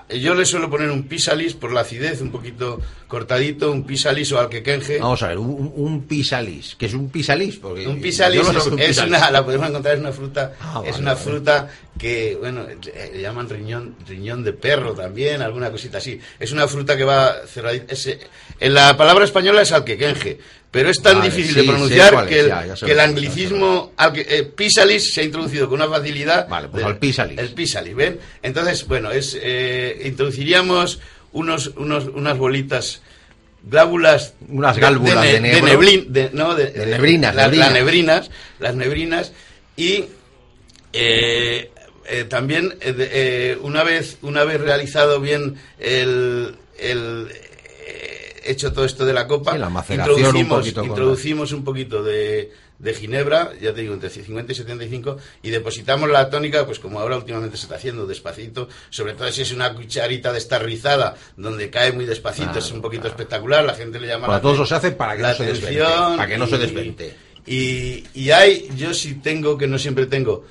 [0.09, 4.39] Yo le suelo poner un pisalis por la acidez, un poquito cortadito, un pisalis o
[4.39, 4.99] alquequenje.
[4.99, 8.65] Vamos a ver, un, un pisalis, que es un pisalis, porque Un pisalis no es,
[8.67, 9.15] un es pisalis.
[9.17, 11.23] una, la podemos encontrar, es una fruta, Ah, es vale, una vale.
[11.25, 16.19] fruta que, bueno, eh, le llaman riñón, riñón de perro también, alguna cosita así.
[16.39, 17.93] Es una fruta que va cerradita.
[17.93, 18.19] es, eh,
[18.59, 20.37] en la palabra española es alquequenje,
[20.71, 22.99] pero es tan Vale, difícil sí, de pronunciar que el, ya, ya sé que el
[22.99, 26.47] anglicismo eh, pisalis se ha introducido con una facilidad.
[26.47, 27.39] Vale, pues de- al pisalis.
[27.39, 28.19] El pisalis, ¿ven?
[28.43, 30.99] Entonces, bueno, es eh, introduciríamos
[31.31, 33.01] unos, unos, unas bolitas
[33.63, 35.67] glábulas Unas gálbulas de ne- negro.
[35.67, 37.67] neblin- de- no, de, De nebrinas, las, nebrinas.
[37.67, 39.31] las nebrinas las nebrinas
[39.75, 40.05] y
[40.93, 41.71] eh,
[42.09, 47.27] eh, también eh, de- una vez una vez realizado bien el, el,
[48.47, 52.03] hecho todo esto de la copa Sí, la maceración un introducimos, poquito introducimos un poquito
[52.03, 56.79] de, de ginebra ya te digo entre 50 y 75 y depositamos la tónica pues
[56.79, 61.15] como ahora últimamente se está haciendo despacito sobre todo si es una cucharita de rizada
[61.35, 64.41] donde cae muy despacito Claro, es un poquito espectacular la gente le llama Para la
[64.41, 67.15] todos se hace para que no se desvente, para que no se y- desvente.
[67.45, 70.45] y, y hay, yo sí tengo, que no siempre tengo,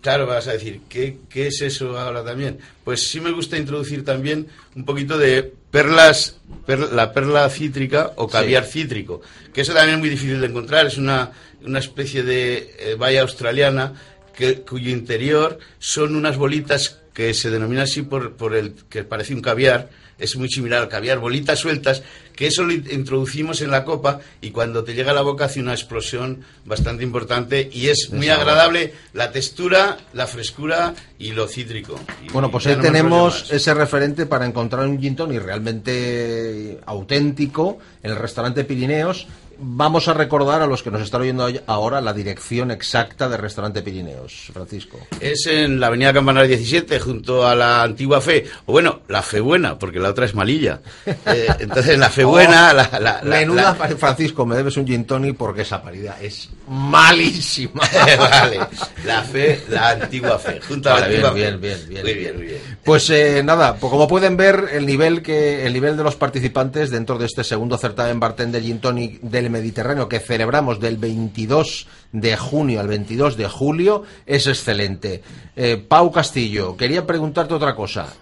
[0.00, 2.58] claro, vas a decir, ¿qué, qué es eso ahora también?
[2.84, 8.28] Pues sí me gusta introducir también un poquito de perlas, per- la perla cítrica o
[8.28, 9.20] caviar cítrico,
[9.52, 11.32] que eso también es muy difícil de encontrar, es una,
[11.66, 13.92] una especie de eh, valla australiana
[14.36, 19.34] que, cuyo interior son unas bolitas que se denomina así por, por el que parece
[19.34, 22.02] un caviar, es muy similar al caviar, bolitas sueltas,
[22.34, 25.44] que eso lo in- introducimos en la copa y cuando te llega a la boca
[25.46, 31.46] hace una explosión bastante importante y es muy agradable la textura, la frescura y lo
[31.48, 31.98] cítrico.
[32.26, 37.78] Y- Bueno, pues ahí no tenemos ese referente para encontrar un gin tonic realmente auténtico
[38.02, 39.26] en el restaurante Pirineos.
[39.58, 43.82] Vamos a recordar a los que nos están oyendo ahora la dirección exacta del restaurante
[43.82, 44.98] Pirineos, Francisco.
[45.20, 48.44] Es en la avenida Campanar 17, junto a la antigua Fe.
[48.66, 50.80] O bueno, la Fe Buena, porque la otra es Malilla.
[51.26, 52.70] Eh, entonces, la Fe Buena...
[52.70, 56.16] Oh, la, la- la- Menuda, la- Francisco, me debes un gin tonic porque esa paridad
[56.22, 57.80] es malísima.
[58.18, 58.60] vale,
[59.04, 60.60] la Fe, la antigua Fe.
[60.68, 61.58] Junto a la Vale, antigua bien, Fe.
[61.58, 62.18] bien, bien, bien, Muy bien.
[62.24, 62.78] bien, muy bien.
[62.84, 66.90] Pues eh, nada, pues como pueden ver, el nivel que el nivel de los participantes
[66.90, 72.36] dentro de este segundo certamen bartender Gin Tonic del Mediterráneo que celebramos del 22 de
[72.36, 75.22] junio al 22 de julio es excelente.
[75.56, 78.12] Eh, Pau Castillo, quería preguntarte otra cosa.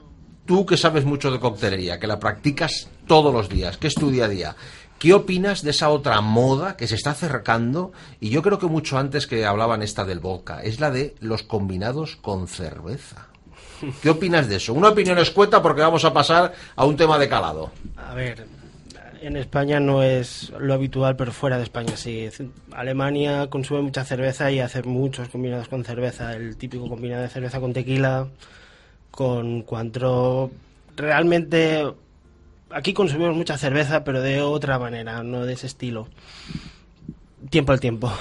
[0.45, 4.11] tú que sabes mucho de coctelería, que la practicas todos los días, que es tu
[4.11, 4.57] día a día,
[4.99, 7.93] ¿qué opinas de esa otra moda que se está acercando?
[8.21, 11.43] Y yo creo que mucho antes que hablaban esta del vodka, es la de los
[11.43, 13.29] combinados con cerveza.
[14.03, 14.75] ¿Qué opinas de eso?
[14.75, 17.73] Una opinión escueta porque vamos a pasar a un tema de calado.
[17.97, 18.47] A ver,
[19.23, 22.29] en España no es lo habitual, pero fuera de España sí.
[22.73, 26.35] Alemania consume mucha cerveza y hace muchos combinados con cerveza.
[26.35, 28.29] El típico combinado de cerveza con tequila,
[29.11, 30.51] con cuantro.
[30.97, 31.85] Realmente
[32.71, 36.09] aquí consumimos mucha cerveza, pero de otra manera, no de ese estilo.
[37.49, 38.13] Tiempo al tiempo.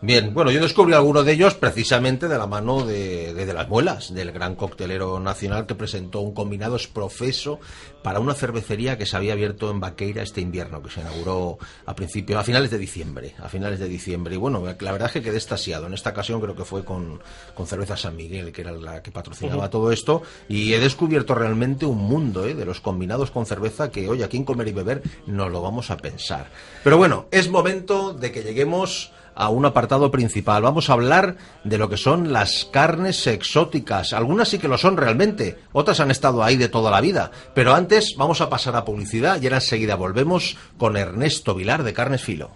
[0.00, 3.68] Bien, bueno, yo descubrí alguno de ellos precisamente de la mano de, de, de las
[3.68, 7.58] muelas, del gran coctelero nacional que presentó un combinado profeso
[8.04, 11.96] para una cervecería que se había abierto en Vaqueira este invierno, que se inauguró a
[11.96, 14.36] principios, a finales de diciembre, a finales de diciembre.
[14.36, 15.88] Y bueno, la verdad es que quedé estasiado.
[15.88, 17.20] En esta ocasión creo que fue con,
[17.56, 21.86] con cerveza San Miguel, que era la que patrocinaba todo esto, y he descubierto realmente
[21.86, 22.54] un mundo ¿eh?
[22.54, 25.90] de los combinados con cerveza que hoy aquí en Comer y Beber nos lo vamos
[25.90, 26.50] a pensar.
[26.84, 30.62] Pero bueno, es momento de que lleguemos a un apartado principal.
[30.62, 34.12] Vamos a hablar de lo que son las carnes exóticas.
[34.12, 37.30] Algunas sí que lo son realmente, otras han estado ahí de toda la vida.
[37.54, 41.94] Pero antes vamos a pasar a publicidad y ahora enseguida volvemos con Ernesto Vilar de
[41.94, 42.50] Carnes Filo.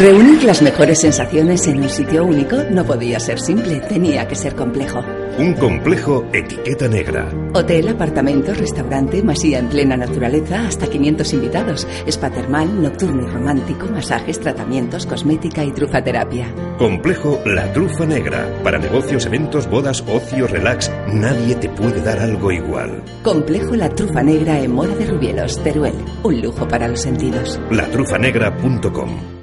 [0.00, 4.54] Reunir las mejores sensaciones en un sitio único no podía ser simple, tenía que ser
[4.54, 5.04] complejo.
[5.38, 7.30] Un complejo etiqueta negra.
[7.52, 13.88] Hotel, apartamento, restaurante, masía en plena naturaleza, hasta 500 invitados, spa termal, nocturno y romántico,
[13.88, 16.50] masajes, tratamientos, cosmética y trufaterapia.
[16.78, 18.48] Complejo La Trufa Negra.
[18.64, 23.04] Para negocios, eventos, bodas, ocio, relax, nadie te puede dar algo igual.
[23.22, 25.94] Complejo La Trufa Negra en Mora de Rubielos, Teruel.
[26.22, 27.60] Un lujo para los sentidos.
[27.70, 29.39] Latrufanegra.com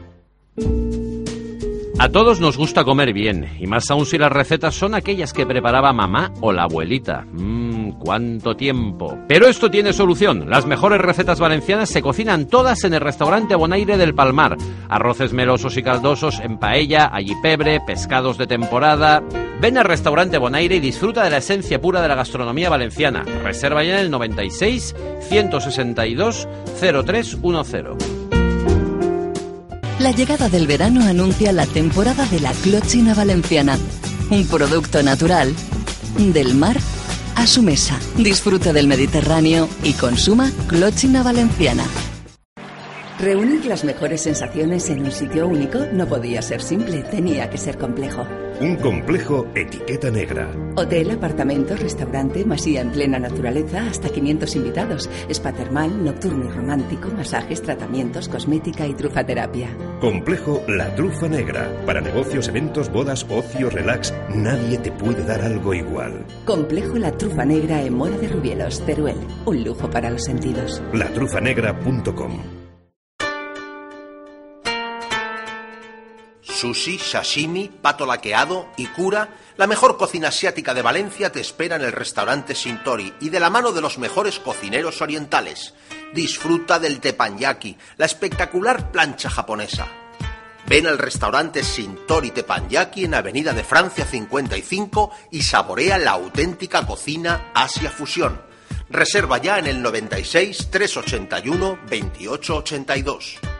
[1.99, 5.47] A todos nos gusta comer bien, y más aún si las recetas son aquellas que
[5.47, 7.25] preparaba mamá o la abuelita.
[7.31, 9.17] Mmm, cuánto tiempo.
[9.27, 10.47] Pero esto tiene solución.
[10.47, 14.57] Las mejores recetas valencianas se cocinan todas en el restaurante Bonaire del Palmar.
[14.89, 19.23] Arroces melosos y caldosos en paella, pebre, pescados de temporada.
[19.59, 23.23] Ven al restaurante Bonaire y disfruta de la esencia pura de la gastronomía valenciana.
[23.43, 24.95] Reserva ya en el 96
[25.29, 26.47] 162
[26.79, 28.16] 0310.
[30.07, 33.77] La llegada del verano anuncia la temporada de la clochina valenciana,
[34.29, 35.53] un producto natural
[36.17, 36.77] del mar
[37.35, 37.99] a su mesa.
[38.15, 41.83] Disfruta del Mediterráneo y consuma clochina valenciana.
[43.19, 47.77] Reunir las mejores sensaciones en un sitio único no podía ser simple, tenía que ser
[47.77, 48.25] complejo.
[48.59, 50.49] Un complejo etiqueta negra.
[50.75, 57.09] Hotel, apartamento, restaurante, masía en plena naturaleza, hasta 500 invitados, spa termal, nocturno y romántico,
[57.09, 59.69] masajes, tratamientos, cosmética y trufaterapia.
[60.01, 61.71] Complejo La Trufa Negra.
[61.85, 66.25] Para negocios, eventos, bodas, ocio, relax, nadie te puede dar algo igual.
[66.45, 69.17] Complejo La Trufa Negra en Mora de Rubielos, Teruel.
[69.45, 70.81] Un lujo para los sentidos.
[70.93, 72.66] Latrufanegra.com
[76.57, 81.83] Sushi, sashimi, pato laqueado y cura, la mejor cocina asiática de Valencia te espera en
[81.83, 85.75] el restaurante Sintori y de la mano de los mejores cocineros orientales.
[86.15, 89.87] Disfruta del teppanyaki, la espectacular plancha japonesa.
[90.65, 97.51] Ven al restaurante Sintori Teppanyaki en Avenida de Francia 55 y saborea la auténtica cocina
[97.53, 98.41] Asia Fusión.
[98.89, 103.56] Reserva ya en el 96 381 2882.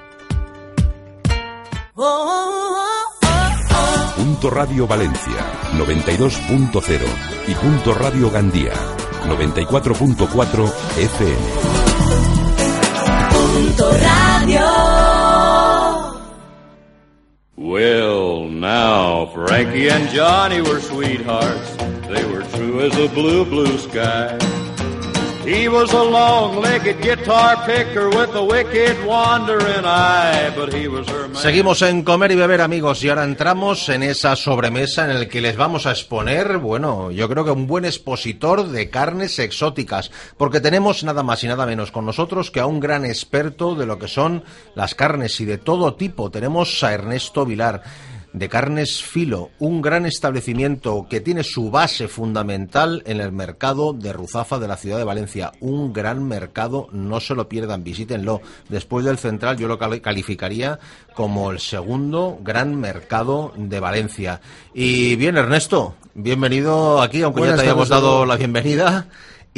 [4.15, 6.99] Punto Radio Valencia 92.0
[7.47, 8.73] y Punto Radio Gandía
[9.27, 11.37] 94.4 FM.
[13.33, 14.61] Punto Radio.
[17.55, 21.77] Well, now, Frankie and Johnny were sweethearts.
[22.07, 24.37] They were true as a blue, blue sky.
[25.47, 31.29] He was a long-legged guitar picker with a wicked wandering eye, but he was her
[31.29, 31.41] man.
[31.41, 35.39] Seguimos en comer y beber amigos y ahora entramos en esa sobremesa en el que
[35.39, 40.59] les vamos a exponer, bueno, yo creo que un buen expositor de carnes exóticas, porque
[40.59, 43.97] tenemos nada más y nada menos con nosotros que a un gran experto de lo
[43.97, 44.43] que son
[44.75, 46.29] las carnes y de todo tipo.
[46.29, 47.83] Tenemos a Ernesto Vilar
[48.37, 54.13] de Carnes Filo, un gran establecimiento que tiene su base fundamental en el mercado de
[54.13, 55.51] Ruzafa de la ciudad de Valencia.
[55.59, 58.41] Un gran mercado, no se lo pierdan, visítenlo.
[58.69, 60.79] Después del central yo lo cali- calificaría
[61.13, 64.41] como el segundo gran mercado de Valencia.
[64.73, 69.07] Y bien, Ernesto, bienvenido aquí, aunque Buenas ya te hayamos dado la bienvenida.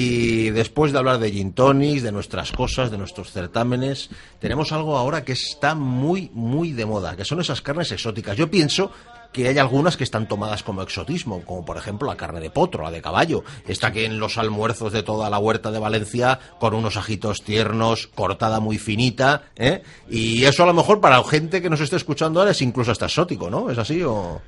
[0.02, 4.98] Y después de hablar de gin tonics, de nuestras cosas, de nuestros certámenes, tenemos algo
[4.98, 8.38] ahora que está muy, muy de moda, que son esas carnes exóticas.
[8.38, 8.94] Yo pienso
[9.32, 12.84] que hay algunas que están tomadas como exotismo, como por ejemplo la carne de potro,
[12.84, 16.74] la de caballo, esta que en los almuerzos de toda la huerta de Valencia, con
[16.74, 19.84] unos ajitos tiernos, cortada muy finita, ¿eh?
[20.10, 23.06] y eso a lo mejor para gente que nos esté escuchando ahora es incluso hasta
[23.06, 23.70] exótico, ¿no?
[23.70, 24.42] ¿Es así o...?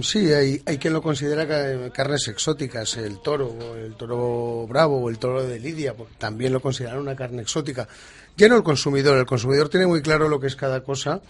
[0.00, 5.10] Sí, hay, hay quien lo considera ca- carnes exóticas, el toro, el toro bravo o
[5.10, 7.86] el toro de Lidia, pues, también lo consideran una carne exótica.
[8.38, 11.20] Ya no el consumidor, el consumidor tiene muy claro lo que es cada cosa.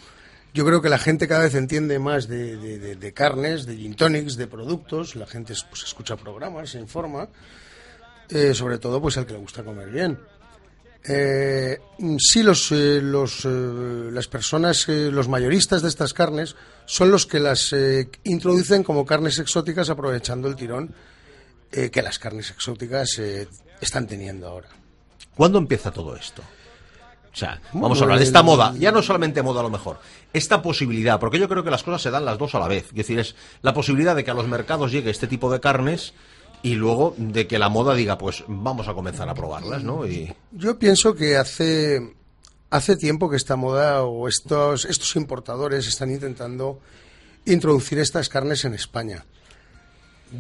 [0.57, 2.57] Yo creo que la gente cada vez entiende más de,
[2.97, 5.15] de- carnes, de gin tonics, de productos.
[5.15, 7.29] La gente pues, escucha programas, se informa.
[8.31, 10.19] Eh, sobre todo, pues al que le gusta comer bien.
[11.07, 11.79] Eh,
[12.19, 17.27] sí, los, eh, los, eh, las personas, eh, los mayoristas de estas carnes son los
[17.27, 17.75] que las
[18.25, 20.95] introducen como carnes exóticas aprovechando el tirón
[21.71, 23.21] que las carnes exóticas
[23.83, 24.69] están teniendo ahora.
[25.37, 26.43] ¿Cuándo empieza todo esto?
[27.37, 29.99] O sea, vamos a hablar de esta moda, ya no solamente moda a lo mejor,
[30.33, 32.87] esta posibilidad, porque yo creo que las cosas se dan las dos a la vez.
[32.87, 36.15] Es decir, es la posibilidad de que a los mercados llegue este tipo de carnes
[36.63, 40.07] y luego de que la moda diga, pues vamos a comenzar a probarlas, ¿no?
[40.07, 42.15] Y Yo pienso que hace,
[42.71, 46.81] hace tiempo que esta moda o estos, estos importadores están intentando
[47.45, 49.27] introducir estas carnes en España.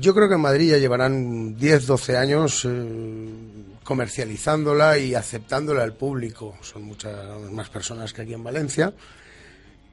[0.00, 3.28] Yo creo que en Madrid ya llevarán 10, 12 años eh,
[3.84, 6.54] comercializándola y aceptándola al público.
[6.62, 7.14] Son muchas
[7.52, 8.92] más personas que aquí en Valencia.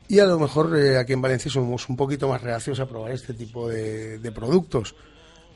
[0.08, 3.12] Y a lo mejor eh, aquí en Valencia somos un poquito más reacios a probar
[3.12, 4.96] este tipo de, de productos.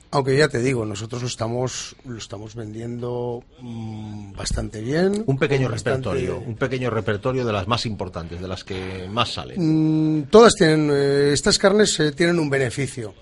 [0.09, 5.23] Aunque ya te digo, nosotros lo estamos, lo estamos vendiendo mm, bastante bien.
[5.27, 9.33] un pequeño bastante- repertorio, un pequeño repertorio de las más importantes, de las que más
[9.33, 10.19] salen.
[10.19, 13.13] Mm, todas tienen, eh, estas carnes eh, tienen un beneficio.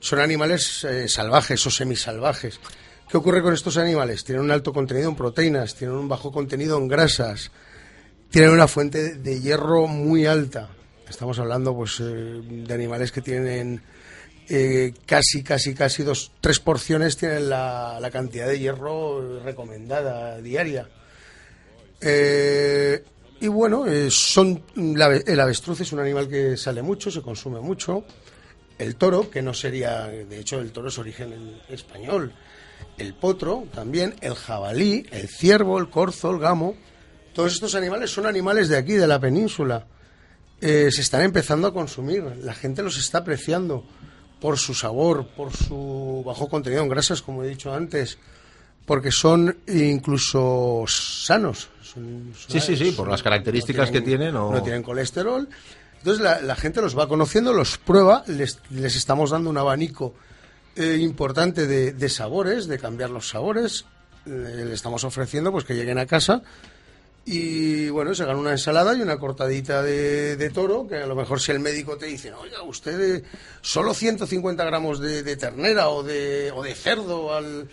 [0.00, 2.60] Son animales eh, salvajes o semisalvajes.
[3.08, 4.24] ¿Qué ocurre con estos animales?
[4.24, 7.52] Tienen un alto contenido en proteínas, tienen un bajo contenido en grasas,
[8.30, 10.70] tienen una fuente de hierro muy alta.
[11.08, 13.80] Estamos hablando pues, eh, de animales que tienen
[14.48, 20.88] eh, casi, casi, casi dos, tres porciones tienen la, cantidad de hierro recomendada diaria.
[22.00, 23.04] Eh,
[23.40, 28.04] y bueno, son la el avestruz es un animal que sale mucho, se consume mucho.
[28.78, 32.32] El toro, que no sería, de hecho, el toro es origen en- español.
[32.98, 36.74] El potro también, el jabalí, el ciervo, el corzo, el gamo.
[37.34, 39.86] Todos estos animales son animales de aquí, de la península.
[40.60, 42.22] Eh, se están empezando a consumir.
[42.42, 43.84] La gente los está apreciando
[44.40, 48.18] por su sabor, por su bajo contenido en grasas, como he dicho antes,
[48.84, 51.68] porque son incluso sanos.
[51.82, 55.48] Son- son- Sí, sí, sí, por las características que tienen, o- No tienen colesterol.
[55.98, 60.14] Entonces la, gente los va conociendo, los prueba, les, les estamos dando un abanico
[60.76, 63.86] eh, importante de, de sabores, de cambiar los sabores.
[64.26, 66.42] Eh, le estamos ofreciendo pues que lleguen a casa
[67.28, 71.16] y bueno, se hagan una ensalada y una cortadita de, de toro, que a lo
[71.16, 73.24] mejor si el médico te dice, oiga, usted eh,
[73.62, 77.68] solo 150 gramos de, ternera o de, o de cerdo al,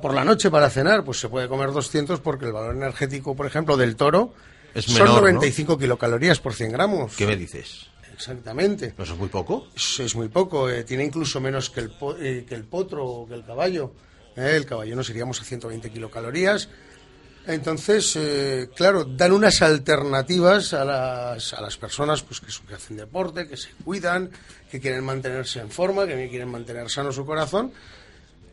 [0.00, 3.44] por la noche para cenar, pues se puede comer 200 porque el valor energético, por
[3.46, 4.32] ejemplo, del toro
[4.74, 5.20] Es son menor, ¿no?
[5.20, 7.14] 95 kilocalorías por 100 gramos.
[7.16, 7.86] ¿Qué me dices?
[8.12, 8.94] Exactamente.
[8.98, 9.68] ¿Eso es muy poco?
[9.74, 13.04] Es, es muy poco, eh, tiene incluso menos que el, po- eh, que el potro
[13.04, 13.92] o que el caballo.
[14.36, 16.68] Eh, el caballo nos iríamos a 120 kilocalorías.
[17.46, 22.96] Entonces, eh, claro, dan unas alternativas a las, a las personas pues, que, que hacen
[22.96, 24.30] deporte, que se cuidan,
[24.70, 27.70] que quieren mantenerse en forma, que quieren mantener sano su corazón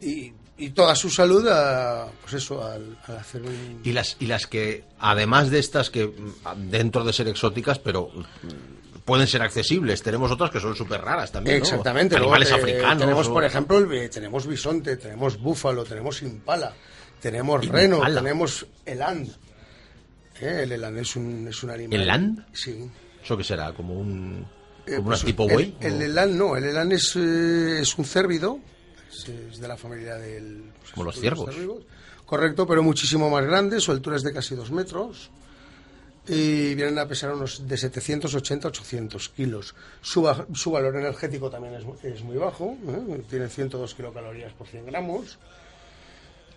[0.01, 3.81] y, y toda su salud a, pues eso, al, al hacer un...
[3.83, 6.11] Y las, y las que, además de estas que
[6.57, 8.09] dentro de ser exóticas, pero
[9.05, 11.57] pueden ser accesibles, tenemos otras que son súper raras también.
[11.57, 11.63] ¿no?
[11.63, 12.15] Exactamente.
[12.15, 12.99] Animales africanos.
[12.99, 16.73] Tenemos, o- por ejemplo, el, eh, tenemos bisonte, tenemos búfalo, tenemos impala,
[17.19, 19.27] tenemos reno, tenemos eland.
[20.39, 22.01] Eh, El eland es un, es un animal.
[22.01, 22.45] ¿Eland?
[22.53, 22.89] Sí.
[23.23, 23.73] ¿Eso qué será?
[23.73, 24.45] ¿Como un
[24.87, 25.75] Eh, como pues una tipo buey?
[25.79, 28.59] El, ¿O eland no, el eland es, eh, es un cérvido,
[29.11, 30.63] es, de la familia del...
[30.79, 31.55] pues, Como los ciervos.
[32.25, 35.31] Correcto, pero muchísimo más grande, su altura es de casi dos metros
[36.27, 39.75] y vienen a pesar unos de 780 800 kilos.
[40.01, 43.23] Su, su valor energético también es, es muy bajo, ¿eh?
[43.29, 45.39] tiene 102 kilocalorías por 100 gramos.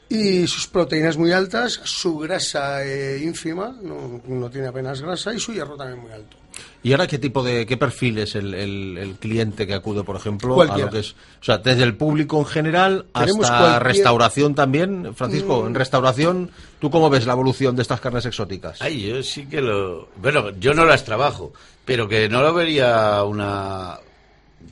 [0.09, 5.41] Y sus proteínas muy altas, su grasa eh, ínfima, no, no tiene apenas grasa, y
[5.41, 6.37] su hierro también muy alto.
[6.83, 10.17] ¿Y ahora qué tipo de, qué perfil es el, el- el cliente que acude, por
[10.17, 13.83] ejemplo, a lo que es, o sea, desde el público en general Tenemos hasta cualquier-
[13.85, 15.67] restauración también, Francisco, Mm.
[15.69, 16.51] en restauración,
[16.81, 18.83] ¿tú cómo ves la evolución de estas carnes exóticas?
[18.83, 20.09] Ay, yo sí que lo...
[20.17, 21.53] Bueno, yo no las trabajo,
[21.87, 23.99] pero que no lo vería una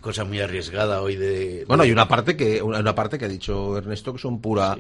[0.03, 1.65] cosa muy arriesgada hoy de...
[1.67, 4.77] Bueno, hay una parte que una una parte que ha dicho Ernesto que son pura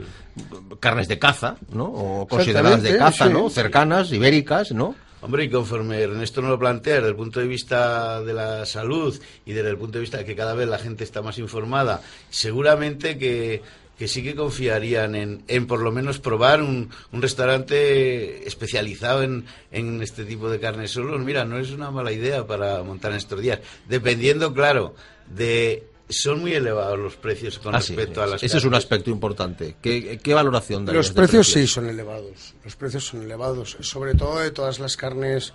[0.80, 1.84] carnes de caza, ¿no?
[1.84, 3.32] O consideradas de caza, sí.
[3.32, 3.48] ¿no?
[3.50, 4.94] Cercanas, ibéricas, ¿no?
[5.22, 9.18] Hombre, y conforme Ernesto nos lo plantea desde el punto de vista de la salud
[9.46, 12.02] y desde el punto de vista de que cada vez la gente está más informada,
[12.28, 13.62] seguramente que,
[13.96, 19.44] que sí que confiarían en, en por lo menos probar un, un restaurante especializado en,
[19.70, 21.20] en este tipo de carnes solos.
[21.20, 23.60] Mira, no es una mala idea para montar en estos días.
[23.88, 24.96] Dependiendo, claro,
[25.32, 25.84] de...
[26.12, 29.10] Son muy elevados los precios con Ah, respecto sí, a las Ese es un aspecto
[29.10, 29.76] importante.
[29.82, 32.54] ¿Qué, qué valoración darías Los precios sí son elevados.
[32.64, 35.52] Los precios son elevados, sobre todo de todas las carnes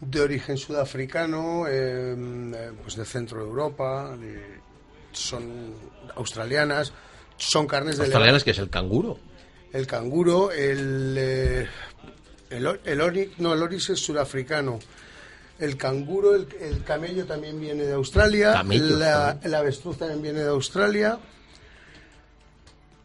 [0.00, 4.58] de origen sudafricano, eh, pues de centro de Europa, de-
[5.12, 5.74] son
[6.14, 6.92] australianas,
[7.36, 9.18] son carnes de Australianas, que es el canguro.
[9.72, 11.66] el canguro, el eh,
[12.50, 14.78] el, el no, el onix es sudafricano.
[15.58, 19.38] El canguro, el, el camello también viene de Australia, la, también.
[19.42, 21.18] el avestruz también viene de Australia.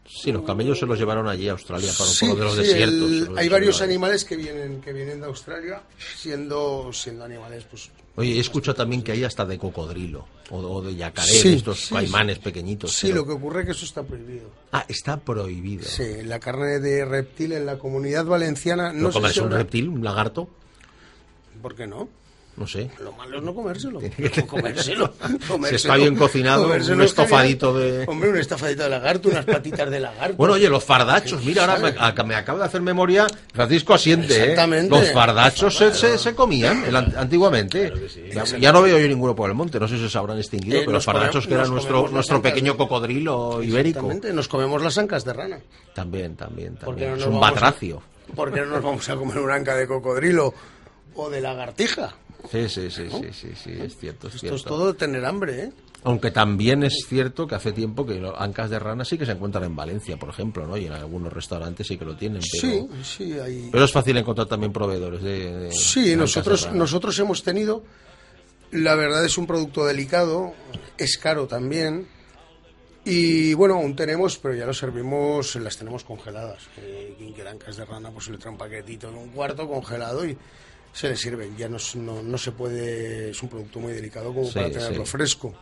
[0.06, 2.60] Sí, los camellos se los llevaron allí a Australia para Sí, lo de los sí,
[2.60, 3.10] desiertos.
[3.10, 5.82] el- se los hay varios animales que vienen que vienen de Australia,
[6.16, 10.82] siendo siendo animales pues Oye, he escuchado también que hay hasta de cocodrilo o, o
[10.82, 12.92] de yacaré, Sí, de estos caimanes pequeñitos.
[12.92, 14.48] Sí, pero- lo que ocurre es que eso está prohibido.
[14.70, 15.82] Ah, está prohibido.
[15.84, 19.88] Sí, la carne de reptil en la comunidad valenciana ¿No no comerse si un reptil,
[19.88, 20.48] un lagarto?
[21.60, 22.08] ¿Por qué no?
[22.56, 22.88] No sé.
[23.02, 23.98] Lo malo es no comérselo.
[24.16, 25.12] Tiene que- comérselo.
[25.20, 25.76] Si comérselo.
[25.76, 28.04] está bien cocinado, Comérselo un estofadito de...
[28.06, 30.36] Hombre, un estofadito de lagarto, unas patitas de lagarto.
[30.36, 32.14] Bueno, oye, los fardachos, mira, ahora me, ¿Sabes?
[32.16, 34.40] ac- me acaba de hacer memoria, Francisco asiente, ¿eh?
[34.42, 34.88] Exactamente.
[34.90, 37.92] Los fardachos se, se- se comían el antiguamente.
[38.32, 40.76] ya, ya no veo yo ninguno por el monte, no sé si se habrán extinguido,
[40.76, 43.98] Eh, pero los fardachos que era nuestro, nuestro ancas pequeño cocodrilo ibérico.
[43.98, 45.58] Exactamente, nos comemos las ancas de rana.
[45.94, 47.10] También, también, ¿Por qué también.
[47.10, 48.02] no es un vamos a- batracio.
[48.36, 50.54] ¿Por qué no nos vamos a comer una anca de cocodrilo
[51.16, 52.14] o de lagartija?
[52.50, 54.56] Sí, sí, sí, sí, sí, sí, es cierto, es Esto cierto.
[54.56, 55.72] es todo tener hambre, ¿eh?
[56.06, 59.32] Aunque también es cierto que hace tiempo que los ancas de rana sí que se
[59.32, 60.76] encuentran en Valencia, por ejemplo, ¿no?
[60.76, 62.60] Y en algunos restaurantes sí que lo tienen, pero...
[62.60, 63.70] Sí, sí, hay...
[63.72, 65.52] Pero es fácil encontrar también proveedores de...
[65.58, 67.82] de Sí, de nosotros, nosotros hemos tenido,
[68.70, 70.52] la verdad es un producto delicado,
[70.98, 72.06] es caro también,
[73.06, 76.64] y bueno, aún tenemos, pero ya lo servimos, las tenemos congeladas.
[76.78, 80.26] Eh, quien quiera ancas de rana, pues le trae un paquetito de un cuarto congelado
[80.26, 80.36] y
[80.94, 81.54] se le sirven.
[81.58, 85.04] Ya no, no, no se puede, es un producto muy delicado como Sí, para tenerlo
[85.04, 85.10] sí.
[85.12, 85.54] fresco.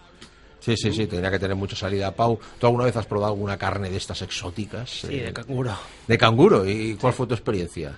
[0.61, 2.15] Sí, sí, sí, tendría que tener mucha salida.
[2.15, 4.89] Pau, ¿tú alguna vez has probado alguna carne de estas exóticas?
[4.91, 5.77] Sí, Eh, de canguro.
[6.07, 6.65] de canguro.
[6.69, 7.97] ¿Y cuál fue tu experiencia?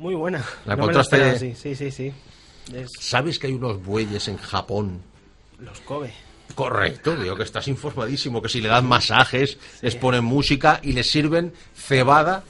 [0.00, 0.44] Muy buena.
[0.64, 2.12] ¿La No me encontraste- esperaba, sí, sí, sí, sí.
[2.74, 5.00] Es ¿Sabes que hay unos bueyes en Japón?
[5.60, 6.12] los Kobe.
[6.56, 11.08] Correcto, digo que estás informadísimo, que si le dan masajes, les ponen música y les
[11.10, 12.42] sirven cebada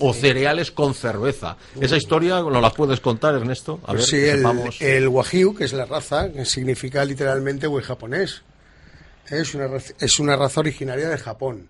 [0.00, 1.56] o cereales con cerveza.
[1.80, 3.80] Esa historia nos la puedes contar, Ernesto.
[3.84, 4.80] A Pues ver, sí, que el, sepamos.
[4.80, 8.42] el wagyu, que es la raza, que significa literalmente japonés.
[9.30, 11.68] Es una, raza- es una raza originaria de Japón.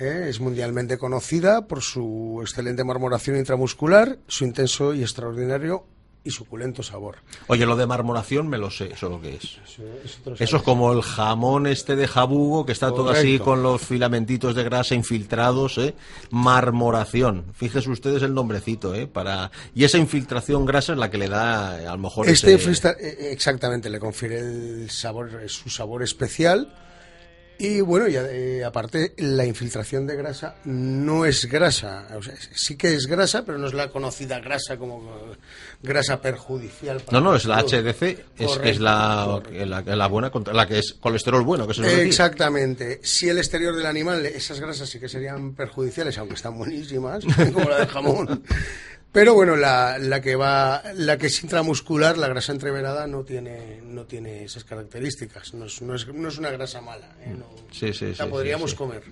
[0.00, 0.26] ¿eh?
[0.28, 5.84] Es mundialmente conocida por su excelente marmoración intramuscular, su intenso y extraordinario
[6.24, 7.16] y suculento sabor.
[7.48, 9.58] Oye, lo de marmoración me lo sé, eso lo que es.
[10.38, 14.54] Eso, es como el jamón este de jabugo, que está todo así con los filamentitos
[14.54, 15.94] de grasa infiltrados, ¿eh?
[16.30, 17.44] Marmoración.
[17.54, 19.06] Fíjense ustedes el nombrecito, ¿eh?
[19.06, 19.50] Para...
[19.74, 23.32] Y esa infiltración grasa es la que le da, a lo mejor, Este ese- eh,
[23.32, 26.72] exactamente, le confiere el sabor, su sabor especial.
[27.58, 32.08] Y bueno, y eh, aparte, la infiltración de grasa no es grasa.
[32.16, 35.02] O sea, sí que es grasa, pero no es la conocida grasa como
[35.82, 37.00] grasa perjudicial.
[37.00, 37.62] para No, no, es la.
[37.62, 38.02] HDC,
[38.38, 42.04] es, es la, la, la buena, la que es colesterol bueno, que se nos decía.
[42.04, 43.00] Exactamente.
[43.02, 47.68] Si el exterior del animal, esas grasas sí que serían perjudiciales, aunque están buenísimas, como
[47.68, 48.42] la del jamón.
[49.12, 53.80] Pero bueno, la, la que va, la que es intramuscular, la grasa entreverada, no tiene,
[53.84, 55.52] no tiene esas características.
[55.52, 57.14] No es, no es, no es una grasa mala.
[57.20, 57.34] ¿eh?
[57.38, 59.02] No- Sí, sí, la sí, podríamos comer.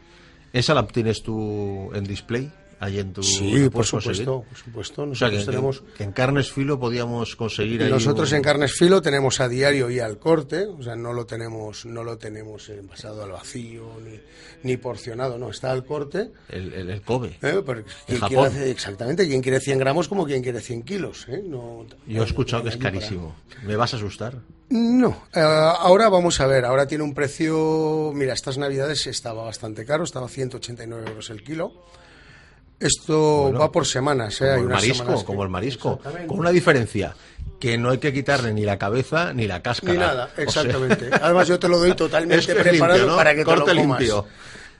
[0.53, 2.51] ¿Esa la tienes tú en display?
[2.83, 3.23] Ahí en tu...
[3.23, 5.03] Sí, por supuesto, por supuesto.
[5.03, 5.83] O sea, que, Nosotros tenemos...
[5.99, 9.91] que- en carnes filo podíamos conseguir ahí Nosotros un- en carnes filo tenemos a diario
[9.91, 14.19] y al corte, o sea, no lo tenemos, no lo tenemos envasado al vacío ni,
[14.63, 16.31] ni porcionado, no, está al corte.
[16.49, 17.37] el, el, el Kobe.
[17.43, 17.61] ¿eh?
[17.65, 18.51] Porque quien Japón.
[18.65, 21.27] exactamente, quien quiere 100 gramos como quien quiere 100 kilos.
[21.29, 21.43] ¿eh?
[21.47, 23.37] No, Yo he escuchado que es no hay para- carísimo.
[23.65, 24.39] ¿Me vas a asustar?
[24.71, 29.85] No, eh, ahora vamos a ver, ahora tiene un precio, mira, estas navidades estaba bastante
[29.85, 31.73] caro, estaba 189 euros el kilo.
[32.81, 34.45] Esto Bueno, va por semanas, ¿eh?
[34.45, 36.01] Como Hay el marisco, que- como el marisco.
[36.27, 37.15] Con una diferencia,
[37.61, 39.93] que no hay que quitarle ni la cabeza ni la cáscara.
[39.93, 41.11] Ni nada, O sea, exactamente.
[41.21, 43.17] Además, yo te lo doy totalmente preparado limpio, ¿no?
[43.17, 44.01] para que Corte te lo comas.
[44.01, 44.27] limpio.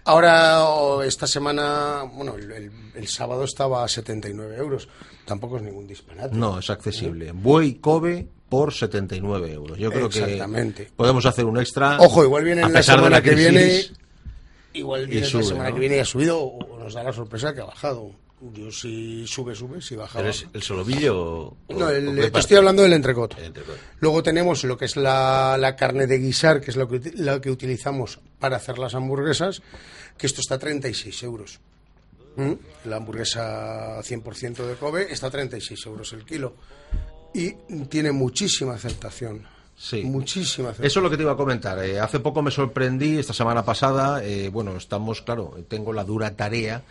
[0.05, 4.89] Ahora, o esta semana, bueno, el, sábado estaba a 79 euros.
[5.27, 6.35] Tampoco es ningún disparate.
[6.35, 7.33] No, es accesible.
[7.33, 9.79] Buey Kobe por 79 euros.
[9.79, 11.99] Yo creo que podemos hacer un extra.
[12.01, 13.83] Ojo, igual viene a la de semana que crisis, viene.
[14.73, 15.75] Igual viene sube, la semana ¿no?
[15.75, 18.13] que viene y ha subido o nos da la sorpresa que ha bajado.
[18.55, 22.57] Yo si sube, sube, si baja, ¿Pero es el solomillo o- No, el- te estoy
[22.57, 23.39] hablando del entrecot.
[23.39, 23.77] Entrecot.
[23.99, 27.39] Luego tenemos lo que es la, la carne de guisar, que es lo que, la
[27.41, 29.61] que utilizamos para hacer las hamburguesas,
[30.17, 31.61] que esto está a 36 euros.
[32.37, 32.53] ¿Mm?
[32.87, 36.55] La hamburguesa 100% de Kobe está a 36 euros el kilo.
[37.35, 37.53] Y
[37.91, 39.47] tiene muchísima aceptación.
[39.81, 40.05] Sí.
[40.05, 40.87] Muchísima aceptación.
[40.87, 41.83] Eso es lo que te iba a comentar.
[41.83, 46.37] Eh, hace poco me sorprendí, esta semana pasada, eh, bueno, estamos, claro, tengo la dura
[46.37, 46.83] tarea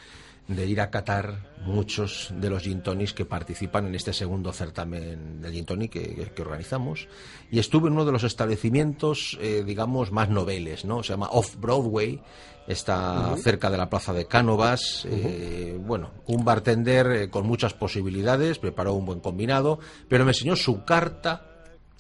[0.50, 5.40] de ir a catar muchos de los gin tonics que participan en este segundo certamen
[5.40, 7.08] de gin tonic que, organizamos.
[7.52, 11.04] Y estuve en uno de los establecimientos, eh, digamos, más noveles, ¿no?
[11.04, 12.20] Se llama Off Broadway,
[12.68, 15.06] está cerca de la plaza de Cánovas.
[15.06, 19.78] eh, bueno, un bartender eh, con muchas posibilidades, preparó un buen combinado,
[20.08, 21.49] pero me enseñó su carta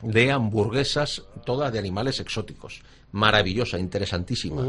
[0.01, 2.81] de hamburguesas, todas de animales exóticos.
[3.11, 4.67] Maravillosa, interesantísima.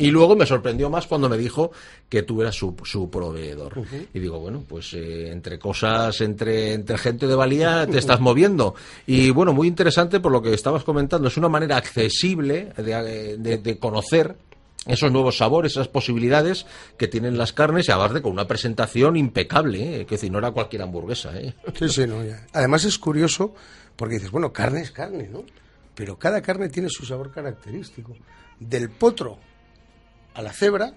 [0.00, 1.72] Y luego me sorprendió más cuando me dijo
[2.08, 3.82] que tú eras su, su proveedor.
[4.14, 8.74] Y digo, bueno, pues eh, entre cosas, entre, entre gente de valía te estás moviendo.
[9.06, 11.26] Y bueno, muy interesante por lo que estabas comentando.
[11.28, 14.36] Es una manera accesible de, de- de conocer
[14.86, 16.64] esos nuevos sabores, esas posibilidades
[16.96, 20.06] que tienen las carnes y aparte con una presentación impecable, ¿eh?
[20.06, 21.36] que decir, no era cualquier hamburguesa.
[21.38, 21.54] ¿eh?
[21.76, 22.46] Sí, sí, no, ya.
[22.52, 23.54] Además es curioso
[23.98, 25.44] porque dices, bueno, carne es carne, ¿no?
[25.96, 28.14] Pero cada carne tiene su sabor característico.
[28.60, 29.40] Del potro
[30.34, 30.94] a la cebra,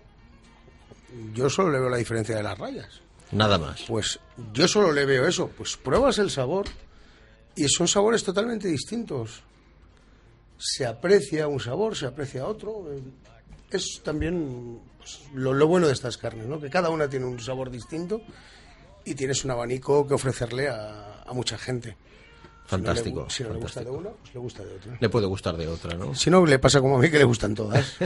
[1.34, 3.02] yo solo le veo la diferencia de las rayas.
[3.32, 3.82] Nada más.
[3.88, 4.20] Pues
[4.54, 5.48] yo solo le veo eso.
[5.48, 6.68] Pues pruebas el sabor
[7.56, 9.42] y son sabores totalmente distintos.
[10.60, 12.86] Se aprecia un sabor, se aprecia otro.
[13.72, 16.62] Es también pues, lo, lo bueno de estas carnes, ¿no?
[16.62, 18.22] Que cada una tiene un sabor distinto
[19.04, 21.98] y tienes un abanico que ofrecerle a, a mucha gente.
[22.72, 24.98] Fantástico, Si no, le, si no le gusta de una, pues le gusta de otra.
[24.98, 26.16] Le puede gustar de otra, ¿no?
[26.16, 27.98] Si no, le pasa como a mí que le gustan todas.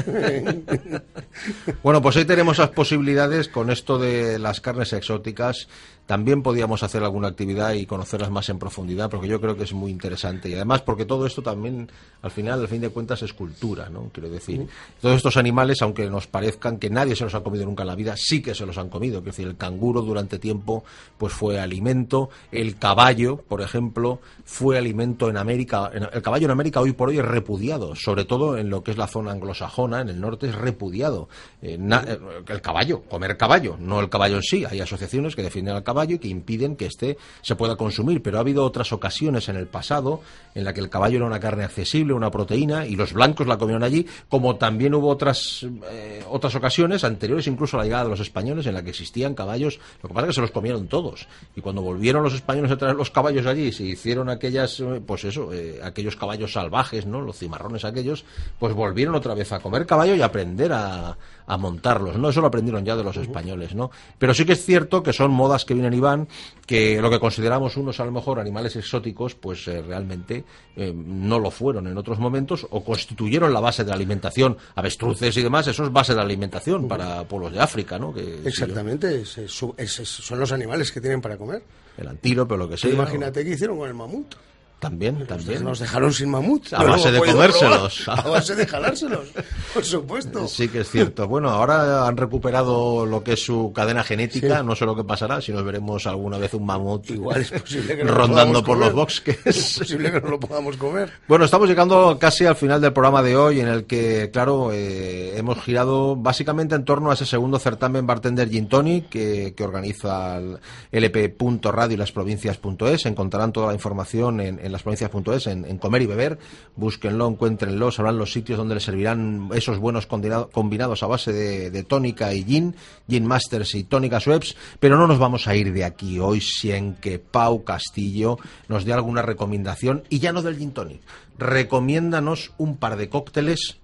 [1.84, 5.68] Bueno, pues ahí tenemos las posibilidades con esto de las carnes exóticas.
[6.06, 9.74] También podíamos hacer alguna actividad y conocerlas más en profundidad, porque yo creo que es
[9.74, 10.50] muy interesante.
[10.50, 11.90] Y además, porque todo esto también,
[12.22, 14.10] al final, al fin de cuentas, es cultura, ¿no?
[14.14, 14.68] Quiero decir,
[15.02, 17.96] todos estos animales, aunque nos parezcan que nadie se los ha comido nunca en la
[17.96, 19.20] vida, sí que se los han comido.
[19.22, 20.84] Quiero decir, el canguro durante tiempo,
[21.18, 22.30] pues fue alimento.
[22.52, 25.90] El caballo, por ejemplo, fue alimento en América.
[26.14, 28.98] El caballo en América hoy por hoy es repudiado, sobre todo en lo que es
[28.98, 31.30] la zona anglosajona, en el norte es repudiado.
[31.64, 34.66] Eh, na- eh, el caballo, comer caballo, no el caballo en sí.
[34.70, 38.38] Hay asociaciones que defienden al caballo y que impiden que éste se pueda consumir, pero
[38.38, 40.22] ha habido otras ocasiones en el pasado
[40.54, 43.58] en la que el caballo era una carne accesible, una proteína, y los blancos la
[43.58, 48.10] comieron allí, como también hubo otras, eh, otras ocasiones anteriores incluso a la llegada de
[48.12, 49.80] los españoles en la que existían caballos.
[50.02, 51.28] Lo que pasa es que se los comieron todos.
[51.56, 55.24] Y cuando volvieron los españoles a traer los caballos allí, se hicieron aquellas, eh, pues
[55.24, 57.22] eso, eh, aquellos caballos salvajes, ¿no?
[57.22, 58.26] Los cimarrones aquellos,
[58.60, 61.18] pues volvieron otra vez a comer caballo y aprender a,
[61.48, 62.30] a montarlos, ¿no?
[62.30, 63.92] Eso lo aprendieron ya de los españoles, ¿no?
[64.18, 66.28] Pero sí que es cierto que son modas que vienen y van,
[66.66, 70.44] que lo que consideramos unos a lo mejor animales exóticos, pues eh, realmente
[70.76, 74.58] eh, no lo fueron en otros momentos o constituyeron la base de la alimentación.
[74.76, 78.14] Avestruces y demás, eso es base de la alimentación para pueblos de África, ¿no?
[78.14, 81.62] Que, Exactamente, es- es- son los animales que tienen para comer.
[81.98, 82.90] El antílope, lo que sea.
[82.92, 84.34] Imagínate qué hicieron con el mamut.
[84.80, 85.64] También, también.
[85.64, 86.74] Nos dejaron sin mamut.
[86.74, 88.02] A base de podido comérselos.
[88.06, 88.20] probar.
[88.26, 89.28] A base de jalárselos,
[89.74, 90.48] por supuesto.
[90.48, 91.28] Sí que es cierto.
[91.28, 94.60] Bueno, ahora han recuperado lo que es su cadena genética.
[94.60, 94.66] Sí.
[94.66, 97.96] No sé lo que pasará, si nos veremos alguna vez un mamut Igual es posible
[97.98, 98.88] que no rondando por comer.
[98.88, 99.38] los bosques.
[99.46, 101.12] Es posible que no lo podamos comer.
[101.28, 105.38] Bueno, estamos llegando casi al final del programa de hoy, en el que, claro, eh,
[105.38, 110.38] hemos girado básicamente en torno a ese segundo certamen Bartender Gin Tonic que, que organiza
[110.38, 110.60] el
[110.92, 113.06] lp.radio y lasprovincias.es.
[113.06, 116.40] Encontrarán toda la información en, en lasprovincias.es, en, en Comer y Beber.
[116.76, 121.84] Búsquenlo, encuéntrenlo, sabrán los sitios donde les servirán esos buenos combinado- combinados a base de,
[121.84, 122.76] tónica y gin,
[123.08, 124.56] gin masters y tónicas webs.
[124.80, 128.38] Pero no nos vamos a ir de aquí hoy sin que Pau Castillo
[128.68, 131.02] nos dé alguna recomendación, y ya no del gin tonic.
[131.38, 133.78] Recomiéndanos un par de cócteles,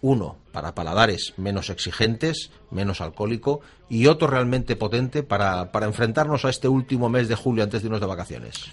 [0.00, 6.50] uno para paladares menos exigentes, menos alcohólico, y otro realmente potente para, para enfrentarnos a
[6.50, 8.66] este último mes de julio antes de irnos de vacaciones.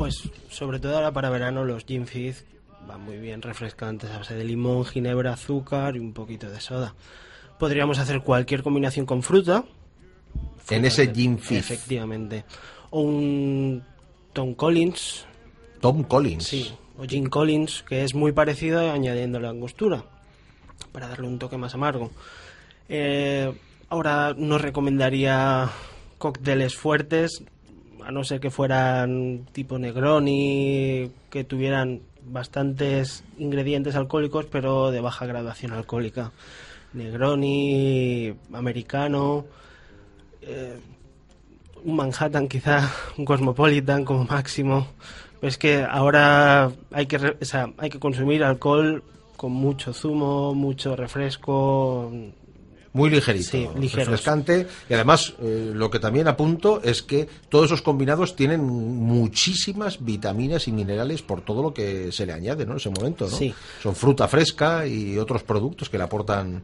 [0.00, 2.46] Pues sobre todo ahora para verano los gin fizz
[2.88, 6.94] van muy bien refrescantes a base de limón, ginebra, azúcar y un poquito de soda.
[7.58, 9.62] Podríamos hacer cualquier combinación con fruta.
[10.70, 11.58] En ese gin fizz.
[11.58, 12.46] Efectivamente.
[12.88, 13.84] O un
[14.32, 15.26] Tom Collins.
[15.82, 16.44] Tom Collins.
[16.44, 20.06] Sí, o Gin Collins, que es muy parecido añadiendo la angostura
[20.92, 22.10] para darle un toque más amargo.
[22.88, 23.52] Eh,
[23.90, 25.68] ahora no recomendaría
[26.16, 27.42] cócteles fuertes,
[28.10, 35.26] a no ser que fueran tipo Negroni, que tuvieran bastantes ingredientes alcohólicos, pero de baja
[35.26, 36.32] graduación alcohólica.
[36.92, 39.44] Negroni, americano.
[40.42, 40.76] eh,
[41.84, 44.88] un Manhattan quizá, un Cosmopolitan como máximo.
[45.40, 49.04] Es que ahora hay que, o sea, hay que consumir alcohol
[49.36, 52.10] con mucho zumo, mucho refresco.
[52.92, 54.66] Muy ligerito, Sí, refrescante.
[54.88, 60.66] Y además, eh, lo que también apunto es que todos esos combinados tienen muchísimas vitaminas
[60.66, 62.72] y minerales por todo lo que se le añade ¿no?
[62.72, 63.26] en ese momento.
[63.30, 63.36] ¿no?
[63.36, 63.54] Sí.
[63.82, 66.62] Son fruta fresca y otros productos que le aportan.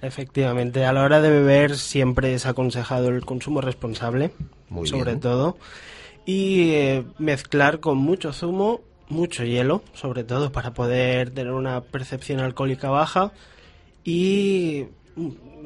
[0.00, 4.30] Efectivamente, a la hora de beber siempre es aconsejado el consumo responsable,
[4.68, 5.20] Muy sobre bien.
[5.20, 5.56] todo,
[6.26, 12.40] y eh, mezclar con mucho zumo, mucho hielo, sobre todo para poder tener una percepción
[12.40, 13.32] alcohólica baja
[14.04, 14.84] y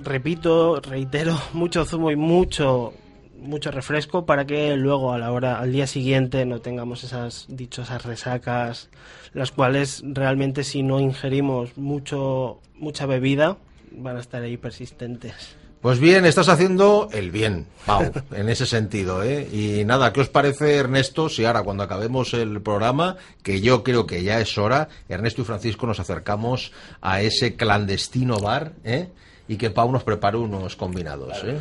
[0.03, 2.92] repito, reitero, mucho zumo y mucho
[3.40, 8.05] mucho refresco para que luego a la hora al día siguiente no tengamos esas dichosas
[8.05, 8.90] resacas
[9.32, 13.57] las cuales realmente si no ingerimos mucho mucha bebida
[13.92, 15.57] van a estar ahí persistentes.
[15.80, 19.48] Pues bien, estás haciendo el bien, Pau, en ese sentido, ¿eh?
[19.51, 24.07] Y nada, ¿qué os parece, Ernesto, si ahora cuando acabemos el programa, que yo creo
[24.07, 29.09] que ya es hora, Ernesto y Francisco nos acercamos a ese clandestino bar, ¿eh?
[29.51, 31.59] Y que Pau nos prepare unos combinados, ¿eh?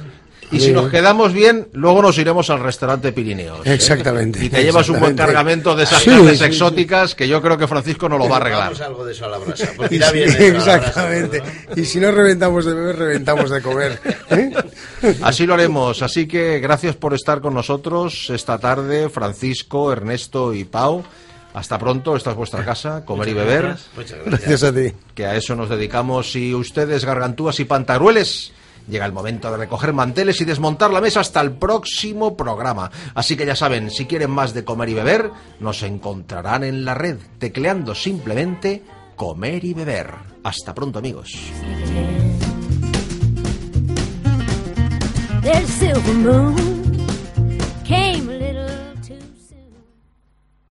[0.52, 3.66] Y si nos quedamos bien, luego nos iremos al restaurante Pirineos.
[3.66, 3.74] ¿eh?
[3.74, 6.44] Exactamente, Y te llevas un buen cargamento de esas Sí, carnes sí, sí.
[6.46, 8.64] exóticas que yo creo que Francisco nos lo va a arreglar.
[8.66, 9.68] Vamos algo de eso a la brasa.
[9.76, 11.40] Porque irá bien Sí, eso brasa, exactamente.
[11.40, 11.78] ¿verdad?
[11.78, 14.00] Y si no reventamos de beber, reventamos de comer.
[14.30, 14.52] ¿eh?
[15.24, 16.02] Así lo haremos.
[16.04, 21.04] Así que gracias por estar con nosotros esta tarde, Francisco, Ernesto y Pau.
[21.54, 23.64] Hasta pronto, esta es vuestra casa, comer y beber.
[23.64, 23.90] gracias.
[23.96, 24.42] Muchas gracias.
[24.42, 24.94] Gracias a ti.
[25.16, 26.36] Que a eso nos dedicamos.
[26.36, 28.54] Y ustedes, gargantúas y pantarueles,
[28.88, 32.92] llega el momento de recoger manteles y desmontar la mesa hasta el próximo programa.
[33.16, 36.94] Así que ya saben, si quieren más de comer y beber, nos encontrarán en la
[36.94, 38.84] red, tecleando simplemente
[39.16, 40.14] comer y beber.
[40.44, 41.34] Hasta pronto, amigos.